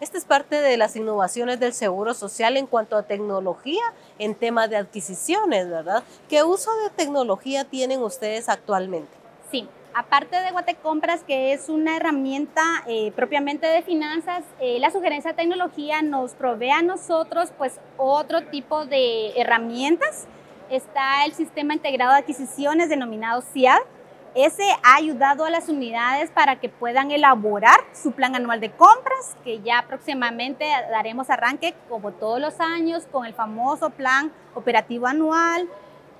Esta 0.00 0.16
es 0.18 0.24
parte 0.24 0.60
de 0.60 0.76
las 0.76 0.96
innovaciones 0.96 1.60
del 1.60 1.72
Seguro 1.72 2.14
Social 2.14 2.56
en 2.56 2.66
cuanto 2.66 2.96
a 2.96 3.02
tecnología 3.02 3.82
en 4.18 4.34
tema 4.34 4.68
de 4.68 4.76
adquisiciones, 4.76 5.68
¿verdad? 5.68 6.02
¿Qué 6.28 6.42
uso 6.42 6.70
de 6.84 6.90
tecnología 6.90 7.64
tienen 7.64 8.02
ustedes 8.02 8.48
actualmente? 8.48 9.10
Sí, 9.50 9.68
aparte 9.98 10.40
de 10.40 10.52
Guatecompras, 10.52 11.24
que 11.24 11.52
es 11.52 11.68
una 11.68 11.96
herramienta 11.96 12.62
eh, 12.86 13.10
propiamente 13.16 13.66
de 13.66 13.82
finanzas, 13.82 14.44
eh, 14.60 14.78
la 14.78 14.92
sugerencia 14.92 15.32
de 15.32 15.36
tecnología 15.36 16.02
nos 16.02 16.34
provee 16.34 16.70
a 16.70 16.82
nosotros 16.82 17.52
pues 17.58 17.80
otro 17.96 18.44
tipo 18.44 18.86
de 18.86 19.32
herramientas. 19.36 20.28
Está 20.70 21.24
el 21.24 21.32
sistema 21.32 21.74
integrado 21.74 22.12
de 22.12 22.18
adquisiciones 22.18 22.88
denominado 22.88 23.42
CIAD. 23.42 23.80
Ese 24.36 24.62
ha 24.84 24.94
ayudado 24.94 25.44
a 25.44 25.50
las 25.50 25.68
unidades 25.68 26.30
para 26.30 26.60
que 26.60 26.68
puedan 26.68 27.10
elaborar 27.10 27.80
su 27.92 28.12
plan 28.12 28.36
anual 28.36 28.60
de 28.60 28.70
compras, 28.70 29.36
que 29.42 29.60
ya 29.62 29.84
próximamente 29.88 30.64
daremos 30.92 31.28
arranque 31.28 31.74
como 31.88 32.12
todos 32.12 32.40
los 32.40 32.60
años 32.60 33.08
con 33.10 33.26
el 33.26 33.34
famoso 33.34 33.90
plan 33.90 34.30
operativo 34.54 35.08
anual, 35.08 35.68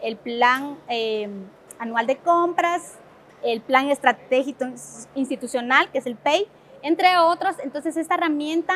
el 0.02 0.16
plan 0.16 0.76
eh, 0.88 1.28
anual 1.78 2.08
de 2.08 2.16
compras, 2.16 2.98
el 3.42 3.60
Plan 3.60 3.88
Estratégico 3.88 4.66
Institucional, 5.14 5.90
que 5.90 5.98
es 5.98 6.06
el 6.06 6.16
PEI, 6.16 6.46
entre 6.82 7.16
otros. 7.18 7.56
Entonces, 7.62 7.96
esta 7.96 8.14
herramienta 8.14 8.74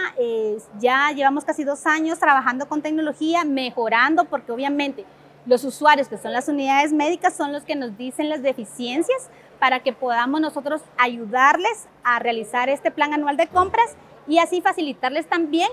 ya 0.79 1.11
llevamos 1.13 1.45
casi 1.45 1.65
dos 1.65 1.87
años 1.87 2.19
trabajando 2.19 2.69
con 2.69 2.83
tecnología, 2.83 3.45
mejorando, 3.45 4.25
porque 4.25 4.53
obviamente 4.53 5.05
los 5.47 5.65
usuarios, 5.65 6.09
que 6.09 6.19
son 6.19 6.33
las 6.33 6.49
unidades 6.49 6.93
médicas, 6.93 7.35
son 7.35 7.53
los 7.53 7.65
que 7.65 7.75
nos 7.75 7.97
dicen 7.97 8.29
las 8.29 8.43
deficiencias 8.43 9.29
para 9.59 9.81
que 9.81 9.93
podamos 9.93 10.41
nosotros 10.41 10.83
ayudarles 10.97 11.87
a 12.05 12.19
realizar 12.19 12.69
este 12.69 12.91
plan 12.91 13.13
anual 13.13 13.37
de 13.37 13.47
compras 13.49 13.97
y 14.27 14.39
así 14.39 14.61
facilitarles 14.61 15.27
también 15.27 15.69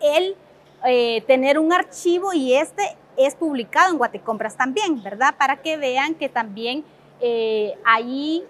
el 0.00 0.36
eh, 0.84 1.22
tener 1.26 1.58
un 1.58 1.72
archivo 1.72 2.32
y 2.32 2.54
este 2.54 2.96
es 3.16 3.34
publicado 3.34 3.90
en 3.90 3.98
Guatecompras 3.98 4.56
también, 4.56 5.02
¿verdad? 5.02 5.34
Para 5.36 5.56
que 5.56 5.76
vean 5.76 6.14
que 6.14 6.28
también 6.28 6.84
eh, 7.20 7.74
ahí, 7.84 8.44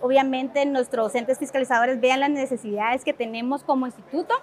obviamente, 0.00 0.64
nuestros 0.66 1.14
entes 1.14 1.38
fiscalizadores 1.38 2.00
vean 2.00 2.20
las 2.20 2.30
necesidades 2.30 3.04
que 3.04 3.12
tenemos 3.12 3.62
como 3.62 3.86
instituto 3.86 4.34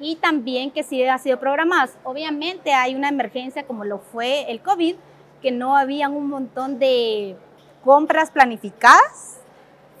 y 0.00 0.16
también 0.16 0.70
que 0.70 0.82
sí 0.82 1.04
ha 1.04 1.18
sido 1.18 1.38
programado. 1.38 1.92
Obviamente 2.02 2.72
hay 2.72 2.94
una 2.94 3.08
emergencia 3.08 3.64
como 3.64 3.84
lo 3.84 3.98
fue 3.98 4.50
el 4.50 4.60
COVID, 4.60 4.96
que 5.40 5.50
no 5.50 5.76
había 5.76 6.08
un 6.08 6.28
montón 6.28 6.78
de 6.78 7.36
compras 7.84 8.30
planificadas. 8.30 9.40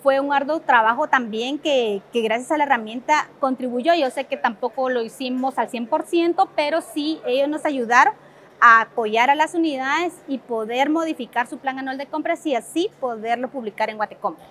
Fue 0.02 0.20
un 0.20 0.32
arduo 0.34 0.60
trabajo 0.60 1.06
también 1.06 1.58
que, 1.58 2.02
que 2.12 2.20
gracias 2.20 2.50
a 2.50 2.58
la 2.58 2.64
herramienta 2.64 3.30
contribuyó. 3.40 3.94
Yo 3.94 4.10
sé 4.10 4.24
que 4.24 4.36
tampoco 4.36 4.90
lo 4.90 5.02
hicimos 5.02 5.56
al 5.56 5.70
100%, 5.70 6.48
pero 6.54 6.82
sí 6.82 7.20
ellos 7.24 7.48
nos 7.48 7.64
ayudaron 7.64 8.12
a 8.60 8.82
apoyar 8.82 9.30
a 9.30 9.34
las 9.34 9.54
unidades 9.54 10.14
y 10.28 10.38
poder 10.38 10.90
modificar 10.90 11.46
su 11.46 11.58
plan 11.58 11.78
anual 11.78 11.98
de 11.98 12.06
compras 12.06 12.44
y 12.46 12.54
así 12.54 12.90
poderlo 13.00 13.48
publicar 13.48 13.90
en 13.90 13.96
Guatecompras. 13.96 14.48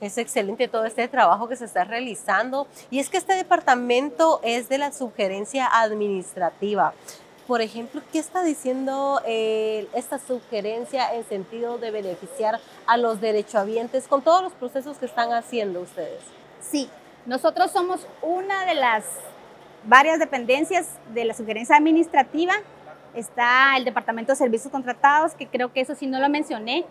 Es 0.00 0.16
excelente 0.16 0.66
todo 0.66 0.86
este 0.86 1.06
trabajo 1.08 1.48
que 1.48 1.56
se 1.56 1.66
está 1.66 1.84
realizando 1.84 2.66
y 2.90 3.00
es 3.00 3.10
que 3.10 3.18
este 3.18 3.34
departamento 3.34 4.40
es 4.42 4.68
de 4.68 4.78
la 4.78 4.92
sugerencia 4.92 5.68
administrativa. 5.70 6.94
Por 7.46 7.60
ejemplo, 7.60 8.00
¿qué 8.12 8.18
está 8.18 8.42
diciendo 8.42 9.20
eh, 9.26 9.88
esta 9.92 10.18
sugerencia 10.18 11.12
en 11.14 11.24
sentido 11.24 11.78
de 11.78 11.90
beneficiar 11.90 12.60
a 12.86 12.96
los 12.96 13.20
derechohabientes 13.20 14.06
con 14.06 14.22
todos 14.22 14.42
los 14.42 14.52
procesos 14.52 14.98
que 14.98 15.06
están 15.06 15.32
haciendo 15.32 15.80
ustedes? 15.80 16.22
Sí, 16.60 16.88
nosotros 17.26 17.70
somos 17.70 18.06
una 18.22 18.64
de 18.66 18.76
las 18.76 19.04
varias 19.84 20.18
dependencias 20.18 20.86
de 21.12 21.24
la 21.24 21.34
sugerencia 21.34 21.76
administrativa 21.76 22.54
está 23.14 23.76
el 23.76 23.84
Departamento 23.84 24.32
de 24.32 24.36
Servicios 24.36 24.70
Contratados, 24.70 25.34
que 25.34 25.46
creo 25.46 25.72
que 25.72 25.80
eso 25.80 25.94
sí 25.94 26.06
no 26.06 26.20
lo 26.20 26.28
mencioné. 26.28 26.84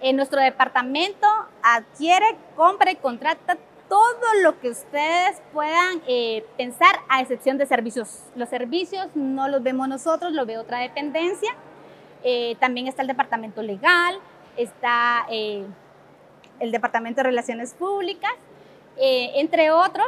En 0.00 0.16
nuestro 0.16 0.40
departamento 0.40 1.26
adquiere, 1.62 2.36
compra 2.54 2.90
y 2.90 2.96
contrata 2.96 3.56
todo 3.88 4.42
lo 4.42 4.58
que 4.60 4.70
ustedes 4.70 5.40
puedan 5.52 6.02
eh, 6.06 6.44
pensar, 6.56 6.96
a 7.08 7.20
excepción 7.20 7.58
de 7.58 7.66
servicios. 7.66 8.24
Los 8.34 8.48
servicios 8.48 9.08
no 9.14 9.48
los 9.48 9.62
vemos 9.62 9.88
nosotros, 9.88 10.32
los 10.32 10.46
ve 10.46 10.58
otra 10.58 10.78
dependencia. 10.78 11.54
Eh, 12.22 12.56
también 12.58 12.88
está 12.88 13.02
el 13.02 13.08
departamento 13.08 13.62
legal, 13.62 14.18
está 14.56 15.26
eh, 15.30 15.64
el 16.58 16.72
departamento 16.72 17.20
de 17.20 17.24
relaciones 17.24 17.74
públicas, 17.74 18.32
entre 18.98 19.70
otros, 19.70 20.06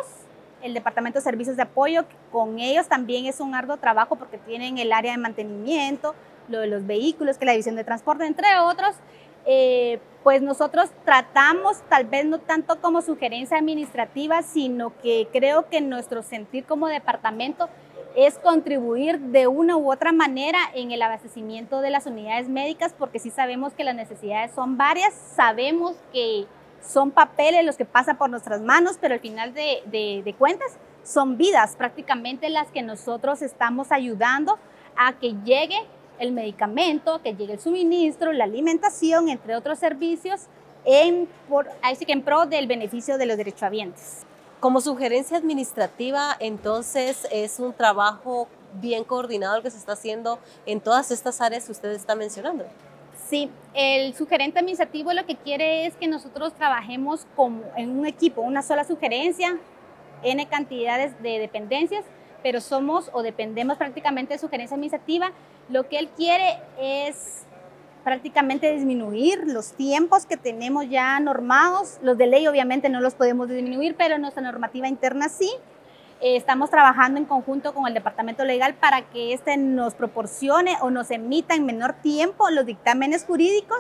el 0.63 0.75
departamento 0.75 1.19
de 1.19 1.25
servicios 1.25 1.57
de 1.57 1.63
apoyo. 1.63 2.05
Con 2.33 2.59
ellos 2.59 2.89
también 2.89 3.27
es 3.27 3.41
un 3.41 3.55
arduo 3.55 3.77
trabajo 3.77 4.17
porque 4.17 4.39
tienen 4.39 4.79
el 4.79 4.93
área 4.93 5.13
de 5.13 5.19
mantenimiento, 5.19 6.15
lo 6.49 6.61
de 6.61 6.67
los 6.67 6.87
vehículos, 6.87 7.39
que 7.39 7.45
la 7.45 7.53
división 7.53 7.77
de 7.77 7.85
transporte, 7.85 8.27
entre 8.27 8.47
otros. 8.59 8.95
Eh, 9.47 9.99
pues 10.23 10.43
nosotros 10.43 10.91
tratamos, 11.05 11.81
tal 11.89 12.05
vez 12.05 12.27
no 12.27 12.39
tanto 12.39 12.81
como 12.81 13.01
sugerencia 13.01 13.57
administrativa, 13.57 14.43
sino 14.43 14.93
que 14.99 15.29
creo 15.33 15.69
que 15.69 15.81
nuestro 15.81 16.23
sentir 16.23 16.65
como 16.65 16.87
departamento 16.89 17.69
es 18.15 18.39
contribuir 18.39 19.21
de 19.21 19.47
una 19.47 19.77
u 19.77 19.91
otra 19.91 20.13
manera 20.13 20.59
en 20.75 20.91
el 20.91 21.01
abastecimiento 21.03 21.81
de 21.81 21.91
las 21.91 22.07
unidades 22.07 22.49
médicas, 22.49 22.95
porque 22.99 23.21
sí 23.21 23.31
sabemos 23.31 23.73
que 23.75 23.85
las 23.85 23.95
necesidades 23.95 24.51
son 24.53 24.77
varias, 24.77 25.15
sabemos 25.15 25.97
que 26.13 26.47
son 26.87 27.11
papeles 27.11 27.65
los 27.65 27.77
que 27.77 27.85
pasan 27.85 28.17
por 28.17 28.31
nuestras 28.31 28.61
manos, 28.61 28.97
pero 29.01 29.15
al 29.15 29.21
final 29.21 29.53
de, 29.55 30.35
cuentas 30.39 30.77
son 31.05 31.37
vidas 31.37 31.77
prácticamente 31.77 32.49
las 32.51 32.69
que 32.69 32.83
nosotros 32.83 33.43
estamos 33.43 33.93
ayudando 33.93 34.59
a 34.97 35.15
que 35.15 35.35
llegue 35.45 35.79
el 36.19 36.33
medicamento, 36.33 37.23
que 37.23 37.35
llegue 37.35 37.55
el 37.55 37.61
suministro, 37.61 38.33
la 38.33 38.45
alimentación, 38.45 39.29
entre 39.29 39.57
otros 39.57 39.79
servicios, 39.79 40.47
en, 40.85 41.29
que 42.07 42.13
en 42.13 42.23
pro 42.23 42.47
del 42.47 42.67
beneficio 42.67 43.19
de 43.19 43.27
los 43.27 43.37
derechohabientes. 43.37 44.25
Como 44.61 44.81
sugerencia 44.81 45.37
administrativa, 45.37 46.37
entonces 46.41 47.29
es 47.31 47.61
un 47.61 47.73
trabajo 47.73 48.49
bien 48.81 49.05
coordinado 49.05 49.57
el 49.57 49.63
que 49.63 49.71
se 49.71 49.79
está 49.79 49.93
haciendo 49.93 50.39
en 50.67 50.81
todas 50.81 51.11
estas 51.11 51.41
áreas 51.41 51.67
que 51.67 51.73
usted 51.73 51.91
está 51.93 52.15
mencionando. 52.15 52.65
Sí, 53.29 53.51
el 53.75 54.15
sugerente 54.15 54.59
administrativo 54.59 55.13
lo 55.13 55.27
que 55.27 55.37
quiere 55.37 55.85
es 55.85 55.95
que 55.97 56.09
nosotros 56.09 56.55
trabajemos 56.55 57.27
como 57.37 57.63
en 57.77 57.91
un 57.99 58.07
equipo, 58.07 58.41
una 58.41 58.63
sola 58.63 58.85
sugerencia, 58.85 59.59
N 60.23 60.49
cantidades 60.49 61.21
de 61.23 61.39
dependencias, 61.39 62.05
pero 62.43 62.63
somos 62.63 63.11
o 63.13 63.23
dependemos 63.23 63.77
prácticamente 63.77 64.33
de 64.33 64.39
sugerencia 64.39 64.75
administrativa 64.75 65.31
lo 65.69 65.89
que 65.89 65.99
él 65.99 66.09
quiere 66.17 66.59
es 66.81 67.45
prácticamente 68.03 68.73
disminuir 68.73 69.43
los 69.45 69.73
tiempos 69.73 70.25
que 70.25 70.39
tenemos 70.39 70.89
ya 70.89 71.21
normados. 71.21 71.99
Los 72.01 72.17
de 72.17 72.27
ley 72.27 72.47
obviamente 72.47 72.89
no 72.89 73.01
los 73.03 73.15
podemos 73.15 73.51
disminuir, 73.51 73.95
pero 73.97 74.17
nuestra 74.17 74.43
normativa 74.43 74.89
interna 74.89 75.29
sí. 75.29 75.51
Eh, 76.21 76.37
estamos 76.37 76.71
trabajando 76.71 77.19
en 77.19 77.27
conjunto 77.27 77.73
con 77.73 77.87
el 77.87 77.95
Departamento 77.95 78.45
Legal 78.45 78.75
para 78.75 79.03
que 79.03 79.33
éste 79.33 79.57
nos 79.57 79.95
proporcione 79.95 80.77
o 80.81 80.91
nos 80.91 81.11
emita 81.11 81.55
en 81.55 81.65
menor 81.65 81.95
tiempo 81.95 82.51
los 82.51 82.67
dictámenes 82.67 83.25
jurídicos. 83.25 83.79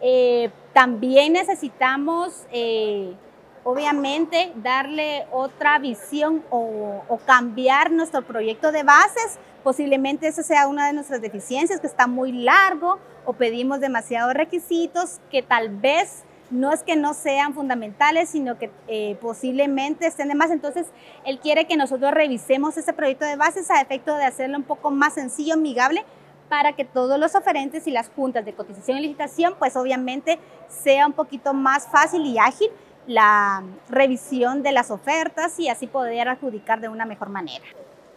Eh, 0.00 0.50
también 0.72 1.34
necesitamos, 1.34 2.46
eh, 2.52 3.14
obviamente, 3.62 4.52
darle 4.56 5.26
otra 5.30 5.78
visión 5.78 6.42
o, 6.50 7.02
o 7.06 7.18
cambiar 7.18 7.92
nuestro 7.92 8.22
proyecto 8.22 8.72
de 8.72 8.82
bases 8.82 9.38
Posiblemente 9.62 10.26
esa 10.26 10.42
sea 10.42 10.68
una 10.68 10.86
de 10.86 10.94
nuestras 10.94 11.20
deficiencias, 11.20 11.80
que 11.80 11.86
está 11.86 12.06
muy 12.06 12.32
largo 12.32 12.98
o 13.26 13.34
pedimos 13.34 13.80
demasiados 13.80 14.32
requisitos 14.32 15.20
que 15.30 15.42
tal 15.42 15.68
vez 15.68 16.24
no 16.50 16.72
es 16.72 16.82
que 16.82 16.96
no 16.96 17.14
sean 17.14 17.54
fundamentales, 17.54 18.28
sino 18.28 18.58
que 18.58 18.70
eh, 18.88 19.16
posiblemente 19.20 20.06
estén 20.06 20.28
de 20.28 20.34
más. 20.34 20.50
Entonces, 20.50 20.86
él 21.24 21.38
quiere 21.38 21.66
que 21.66 21.76
nosotros 21.76 22.10
revisemos 22.10 22.76
ese 22.76 22.92
proyecto 22.92 23.24
de 23.24 23.36
bases 23.36 23.70
a 23.70 23.80
efecto 23.80 24.16
de 24.16 24.24
hacerlo 24.24 24.58
un 24.58 24.64
poco 24.64 24.90
más 24.90 25.14
sencillo, 25.14 25.54
amigable, 25.54 26.04
para 26.48 26.72
que 26.72 26.84
todos 26.84 27.18
los 27.18 27.34
oferentes 27.34 27.86
y 27.86 27.92
las 27.92 28.10
juntas 28.10 28.44
de 28.44 28.52
cotización 28.52 28.98
y 28.98 29.02
licitación, 29.02 29.54
pues 29.58 29.76
obviamente 29.76 30.38
sea 30.68 31.06
un 31.06 31.12
poquito 31.12 31.54
más 31.54 31.86
fácil 31.86 32.26
y 32.26 32.38
ágil 32.38 32.68
la 33.06 33.62
revisión 33.88 34.62
de 34.62 34.72
las 34.72 34.90
ofertas 34.90 35.58
y 35.58 35.68
así 35.68 35.86
poder 35.86 36.28
adjudicar 36.28 36.80
de 36.80 36.88
una 36.88 37.06
mejor 37.06 37.28
manera. 37.28 37.64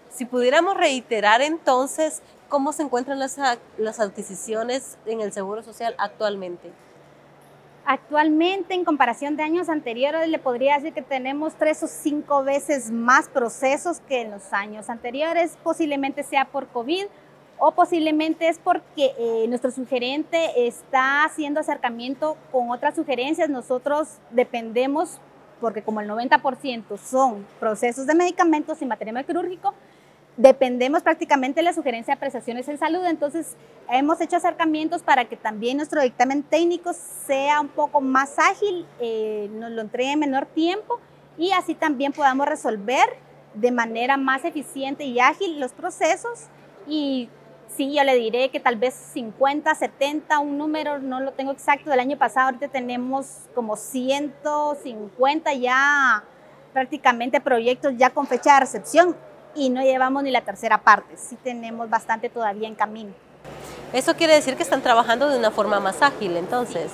Si 0.10 0.26
pudiéramos 0.26 0.76
reiterar 0.76 1.42
entonces 1.42 2.22
cómo 2.50 2.74
se 2.74 2.84
encuentran 2.84 3.18
las, 3.18 3.40
las 3.78 4.00
adquisiciones 4.00 4.98
en 5.06 5.22
el 5.22 5.32
Seguro 5.32 5.64
Social 5.64 5.96
actualmente. 5.98 6.72
Actualmente, 7.86 8.74
en 8.74 8.86
comparación 8.86 9.36
de 9.36 9.44
años 9.44 9.68
anteriores, 9.68 10.30
le 10.30 10.40
podría 10.40 10.76
decir 10.76 10.94
que 10.94 11.02
tenemos 11.02 11.54
tres 11.56 11.84
o 11.84 11.88
cinco 11.88 12.42
veces 12.44 12.92
más 12.92 13.28
procesos 13.28 14.00
que 14.08 14.22
en 14.22 14.32
los 14.32 14.54
años 14.54 14.90
anteriores. 14.90 15.58
Posiblemente 15.64 16.24
sea 16.24 16.46
por 16.46 16.68
COVID 16.68 17.06
o 17.60 17.72
posiblemente 17.72 18.48
es 18.48 18.58
porque 18.58 19.12
eh, 19.18 19.46
nuestro 19.50 19.70
sugerente 19.70 20.66
está 20.66 21.26
haciendo 21.26 21.60
acercamiento 21.60 22.38
con 22.54 22.72
otras 22.72 22.96
sugerencias. 22.96 23.50
Nosotros 23.50 24.18
dependemos, 24.32 25.20
porque 25.60 25.82
como 25.82 26.00
el 26.00 26.10
90% 26.10 26.98
son 26.98 27.46
procesos 27.60 28.08
de 28.08 28.16
medicamentos 28.16 28.82
y 28.82 28.86
material 28.86 29.26
quirúrgico, 29.26 29.74
dependemos 30.38 31.04
prácticamente 31.04 31.60
de 31.60 31.64
la 31.64 31.74
sugerencia 31.74 32.16
de 32.16 32.20
prestaciones 32.20 32.68
en 32.68 32.78
salud, 32.78 33.06
entonces 33.06 33.56
hemos 33.90 34.20
hecho 34.22 34.38
acercamientos 34.38 35.04
para 35.04 35.26
que 35.26 35.38
también 35.38 35.78
nuestro 35.78 36.02
dictamen 36.02 36.44
técnico 36.44 36.92
sea 36.94 37.62
un 37.62 37.68
poco 37.68 38.02
más 38.02 38.40
ágil, 38.40 38.86
eh, 39.00 39.50
nos 39.54 39.72
lo 39.72 39.82
entregue 39.82 40.12
en 40.12 40.20
menor 40.20 40.46
tiempo 40.48 41.00
y 41.38 41.52
así 41.52 41.76
también 41.76 42.14
podamos 42.14 42.48
resolver 42.48 43.06
de 43.54 43.72
manera 43.72 44.18
más 44.18 44.44
eficiente 44.46 45.04
y 45.04 45.20
ágil 45.20 45.60
los 45.60 45.72
procesos. 45.72 46.48
Y 46.88 47.30
sí, 47.76 47.94
yo 47.96 48.04
le 48.04 48.16
diré 48.16 48.50
que 48.50 48.60
tal 48.60 48.76
vez 48.76 48.94
50, 48.94 49.74
70, 49.74 50.40
un 50.40 50.58
número, 50.58 51.00
no 51.00 51.20
lo 51.20 51.34
tengo 51.34 51.52
exacto, 51.52 51.92
del 51.92 52.00
año 52.00 52.18
pasado 52.18 52.48
ahorita 52.48 52.68
tenemos 52.70 53.50
como 53.54 53.76
150 53.76 55.54
ya 55.54 56.24
prácticamente 56.74 57.40
proyectos 57.40 57.94
ya 57.98 58.10
con 58.10 58.26
fecha 58.26 58.56
de 58.56 58.62
recepción 58.62 59.16
y 59.56 59.70
no 59.70 59.82
llevamos 59.82 60.24
ni 60.24 60.32
la 60.32 60.42
tercera 60.42 60.82
parte, 60.82 61.18
sí 61.18 61.38
tenemos 61.44 61.90
bastante 61.90 62.30
todavía 62.30 62.68
en 62.68 62.76
camino. 62.76 63.14
Eso 63.94 64.16
quiere 64.16 64.34
decir 64.34 64.56
que 64.56 64.64
están 64.64 64.82
trabajando 64.82 65.30
de 65.30 65.38
una 65.38 65.52
forma 65.52 65.80
más 65.80 66.02
ágil, 66.02 66.36
entonces. 66.38 66.92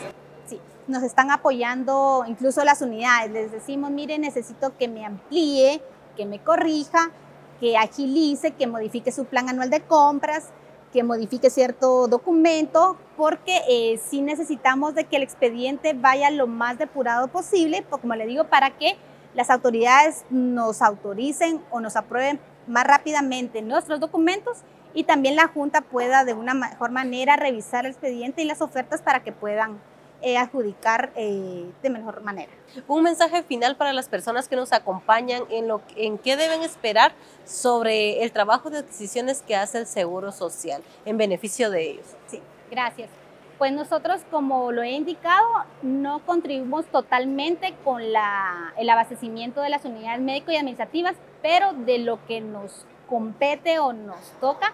Sí, 0.48 0.60
nos 0.88 1.04
están 1.04 1.32
apoyando 1.32 2.26
incluso 2.28 2.64
las 2.66 2.82
unidades. 2.82 3.32
Les 3.32 3.52
decimos, 3.52 3.92
mire, 3.92 4.18
necesito 4.18 4.76
que 4.78 4.88
me 4.88 5.06
amplíe, 5.06 5.82
que 6.18 6.26
me 6.26 6.40
corrija, 6.40 7.12
que 7.60 7.78
agilice, 7.78 8.52
que 8.52 8.68
modifique 8.68 9.12
su 9.12 9.26
plan 9.26 9.48
anual 9.48 9.70
de 9.70 9.82
compras, 9.82 10.50
que 10.92 11.04
modifique 11.04 11.50
cierto 11.50 12.08
documento, 12.08 12.98
porque 13.16 13.62
eh, 13.70 14.00
sí 14.10 14.22
necesitamos 14.22 14.96
de 14.96 15.06
que 15.06 15.18
el 15.18 15.24
expediente 15.24 15.94
vaya 15.94 16.30
lo 16.32 16.48
más 16.48 16.78
depurado 16.78 17.28
posible, 17.28 17.86
como 17.90 18.16
le 18.16 18.26
digo, 18.26 18.46
para 18.46 18.72
que 18.72 18.98
las 19.36 19.50
autoridades 19.50 20.26
nos 20.30 20.82
autoricen 20.82 21.62
o 21.70 21.80
nos 21.80 21.96
aprueben 21.96 22.40
más 22.70 22.86
rápidamente 22.86 23.62
nuestros 23.62 24.00
documentos 24.00 24.60
y 24.94 25.04
también 25.04 25.36
la 25.36 25.48
Junta 25.48 25.82
pueda 25.82 26.24
de 26.24 26.34
una 26.34 26.54
mejor 26.54 26.92
manera 26.92 27.36
revisar 27.36 27.86
el 27.86 27.92
expediente 27.92 28.42
y 28.42 28.46
las 28.46 28.62
ofertas 28.62 29.02
para 29.02 29.24
que 29.24 29.32
puedan 29.32 29.80
eh, 30.22 30.38
adjudicar 30.38 31.12
eh, 31.16 31.72
de 31.82 31.90
mejor 31.90 32.22
manera. 32.22 32.52
Un 32.88 33.04
mensaje 33.04 33.42
final 33.44 33.78
para 33.78 33.94
las 33.94 34.10
personas 34.10 34.48
que 34.48 34.56
nos 34.56 34.74
acompañan 34.74 35.44
en, 35.50 35.68
lo, 35.68 35.82
en 35.96 36.18
qué 36.18 36.36
deben 36.36 36.62
esperar 36.62 37.14
sobre 37.46 38.24
el 38.24 38.32
trabajo 38.32 38.70
de 38.70 38.80
adquisiciones 38.80 39.42
que 39.42 39.56
hace 39.56 39.78
el 39.78 39.88
Seguro 39.88 40.32
Social 40.32 40.84
en 41.06 41.18
beneficio 41.18 41.70
de 41.70 41.92
ellos. 41.92 42.06
Sí, 42.28 42.42
gracias. 42.70 43.10
Pues 43.60 43.74
nosotros, 43.74 44.22
como 44.32 44.72
lo 44.72 44.84
he 44.84 44.92
indicado, 44.92 45.46
no 45.82 46.26
contribuimos 46.26 46.86
totalmente 46.86 47.74
con 47.84 48.02
el 48.02 48.90
abastecimiento 48.90 49.60
de 49.60 49.70
las 49.70 49.84
unidades 49.84 50.22
médico 50.22 50.52
y 50.52 50.56
administrativas, 50.56 51.18
pero 51.42 51.74
de 51.74 51.98
lo 51.98 52.26
que 52.26 52.40
nos 52.40 52.86
compete 53.10 53.78
o 53.80 53.92
nos 53.92 54.32
toca, 54.40 54.72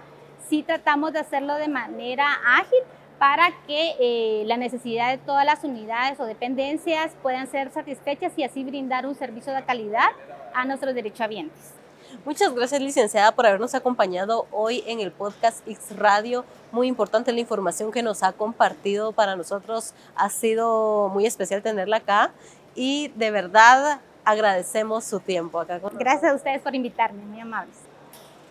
sí 0.47 0.61
tratamos 0.61 1.13
de 1.13 1.19
hacerlo 1.19 1.55
de 1.55 1.67
manera 1.67 2.27
ágil 2.45 2.77
para 3.17 3.49
que 3.65 3.95
eh, 3.99 4.43
la 4.45 4.57
necesidad 4.57 5.09
de 5.09 5.17
todas 5.17 5.47
las 5.47 5.63
unidades 5.63 6.19
o 6.19 6.25
dependencias 6.25 7.15
puedan 7.23 7.47
ser 7.47 7.71
satisfechas 7.71 8.33
y 8.37 8.43
así 8.43 8.63
brindar 8.63 9.07
un 9.07 9.15
servicio 9.15 9.51
de 9.51 9.63
calidad 9.63 10.09
a 10.53 10.63
nuestros 10.63 10.93
derechohabientes. 10.93 11.73
Muchas 12.23 12.53
gracias, 12.53 12.81
licenciada, 12.81 13.33
por 13.33 13.45
habernos 13.45 13.75
acompañado 13.75 14.47
hoy 14.51 14.83
en 14.87 14.99
el 14.99 15.11
podcast 15.11 15.67
X 15.67 15.97
Radio. 15.97 16.45
Muy 16.71 16.87
importante 16.87 17.31
la 17.31 17.39
información 17.39 17.91
que 17.91 18.03
nos 18.03 18.23
ha 18.23 18.31
compartido 18.31 19.11
para 19.11 19.35
nosotros. 19.35 19.93
Ha 20.15 20.29
sido 20.29 21.09
muy 21.09 21.25
especial 21.25 21.61
tenerla 21.61 21.97
acá 21.97 22.31
y 22.75 23.09
de 23.15 23.31
verdad 23.31 23.99
agradecemos 24.23 25.03
su 25.03 25.19
tiempo 25.19 25.59
acá 25.59 25.79
Gracias 25.93 26.31
a 26.31 26.35
ustedes 26.35 26.61
por 26.61 26.73
invitarme, 26.75 27.23
muy 27.23 27.39
amables. 27.39 27.75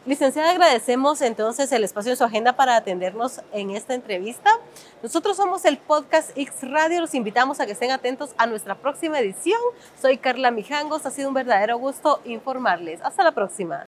Licenciada, 0.07 0.51
agradecemos 0.51 1.23
entonces 1.23 1.73
el 1.73 1.83
espacio 1.83 2.12
en 2.12 2.19
su 2.19 2.25
agenda 2.25 2.53
para 2.53 2.77
atendernos 2.77 3.40
en 3.55 3.71
esta 3.71 3.95
entrevista. 3.95 4.51
Nosotros 5.03 5.38
somos 5.38 5.64
el 5.64 5.79
podcast 5.79 6.37
X 6.37 6.71
Radio, 6.71 7.01
los 7.01 7.14
invitamos 7.14 7.59
a 7.59 7.64
que 7.64 7.73
estén 7.73 7.90
atentos 7.90 8.35
a 8.37 8.47
nuestra 8.47 8.75
próxima 8.75 9.19
edición. 9.19 9.59
Soy 9.99 10.19
Carla 10.19 10.51
Mijangos, 10.51 11.07
ha 11.07 11.11
sido 11.11 11.29
un 11.29 11.35
verdadero 11.35 11.79
gusto 11.79 12.21
informarles. 12.27 13.01
Hasta 13.01 13.25
la 13.25 13.33
próxima. 13.33 13.87